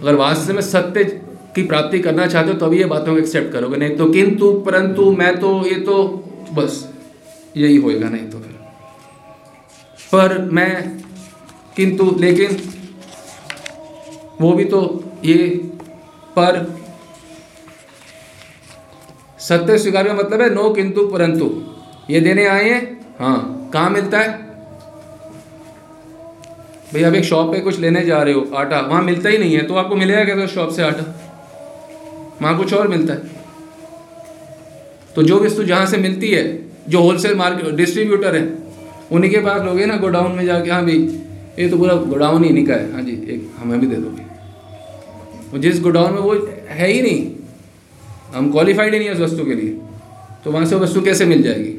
अगर 0.00 0.14
वास्तव 0.14 0.54
में 0.54 0.62
सत्य 0.62 1.04
की 1.54 1.62
प्राप्ति 1.62 1.98
करना 1.98 2.26
चाहते 2.26 2.52
हो 2.52 2.58
तो 2.58 2.66
अभी 2.66 2.78
ये 2.78 2.84
बातों 2.84 3.12
को 3.12 3.18
एक्सेप्ट 3.18 3.52
करोगे। 3.52 3.76
नहीं 3.76 3.96
तो 3.96 4.10
किंतु, 4.10 4.52
परंतु, 4.66 5.10
मैं 5.12 5.38
तो 5.40 5.50
ये 5.66 5.78
तो 5.80 6.02
बस, 6.52 6.88
यही 7.56 7.76
होएगा, 7.76 8.08
नहीं 8.08 8.28
तो 8.30 8.38
फिर। 8.38 8.52
पर 10.12 10.38
मैं, 10.52 11.00
किंतु, 11.76 12.14
लेकिन 12.18 12.56
वो 14.40 14.52
भी 14.52 14.64
तो 14.64 15.04
ये 15.24 15.36
पर 16.36 16.78
सत्य 19.38 19.78
स्वीकार 19.78 20.08
का 20.08 20.14
मतलब 20.14 20.40
है, 20.40 20.54
नो, 20.54 20.70
किंतु, 20.70 21.06
परंतु। 21.06 21.64
ये 22.10 22.20
देने 22.20 22.46
आए 22.46 22.70
हैं? 22.70 23.00
हाँ। 23.20 23.70
कहाँ 23.72 23.90
मिलता 23.90 24.18
है? 24.18 24.28
भाई 26.92 27.02
आप 27.02 27.14
एक 27.14 27.24
शॉप 27.24 27.52
पे 27.52 27.60
कुछ 27.60 27.78
लेने 27.78 28.04
जा 28.04 28.22
रहे 28.22 28.34
हो, 28.34 28.50
आटा। 28.54 28.80
वहाँ 28.80 29.02
मिलता 29.02 29.28
ही 29.28 29.38
नहीं 29.38 29.54
है 29.54 29.62
तो 29.66 29.74
आपको 29.74 29.96
मिलेगा 29.96 30.24
क्या 30.24 30.46
शॉप 30.46 30.70
से 30.70 30.82
आटा? 30.82 31.20
वहाँ 32.42 32.58
कुछ 32.58 32.74
और 32.74 32.88
मिलता 32.88 33.14
है। 33.14 33.20
तो 35.14 35.22
जो 35.22 35.38
वस्तु 35.38 35.64
जहाँ 35.64 35.86
से 35.86 35.96
मिलती 35.96 36.30
है, 36.30 36.68
जो 36.88 37.00
होलसेल 37.00 37.34
मार्केट 37.34 37.74
डिस्ट्रीब्यूटर 37.74 38.36
है, 38.36 38.58
उन्हीं 39.12 39.30
के 39.30 39.38
पास 39.38 39.62
लोगे 39.62 39.86
ना, 39.86 39.96
गोडाउन 39.96 40.32
में 40.32 40.46
जाके? 40.46 40.70
हाँ 40.70 40.84
भाई, 40.84 41.20
ये 41.58 41.68
तो 41.68 41.78
पूरा 41.78 41.94
गोडाउन 41.94 42.44
ही 42.44 42.50
निका 42.50 42.74
है। 42.74 42.92
हाँ 42.92 43.02
जी, 43.02 43.12
एक 43.12 43.50
हमें 43.58 43.80
भी 43.80 43.86
दे 43.86 43.96
दो। 43.96 44.27
जिस 45.54 45.80
गोडाउन 45.80 46.12
में 46.12 46.20
वो 46.20 46.34
है 46.68 46.92
ही 46.92 47.02
नहीं, 47.02 47.30
हम 48.34 48.50
क्वालिफाइड 48.52 48.92
ही 48.92 48.98
नहीं 48.98 49.08
है 49.08 49.14
उस 49.14 49.20
वस्तु 49.20 49.44
के 49.44 49.54
लिए। 49.54 49.78
तो 50.44 50.50
वहाँ 50.52 50.66
से 50.66 50.76
वस्तु 50.76 51.00
कैसे 51.00 51.24
मिल 51.24 51.42
जाएगी? 51.42 51.74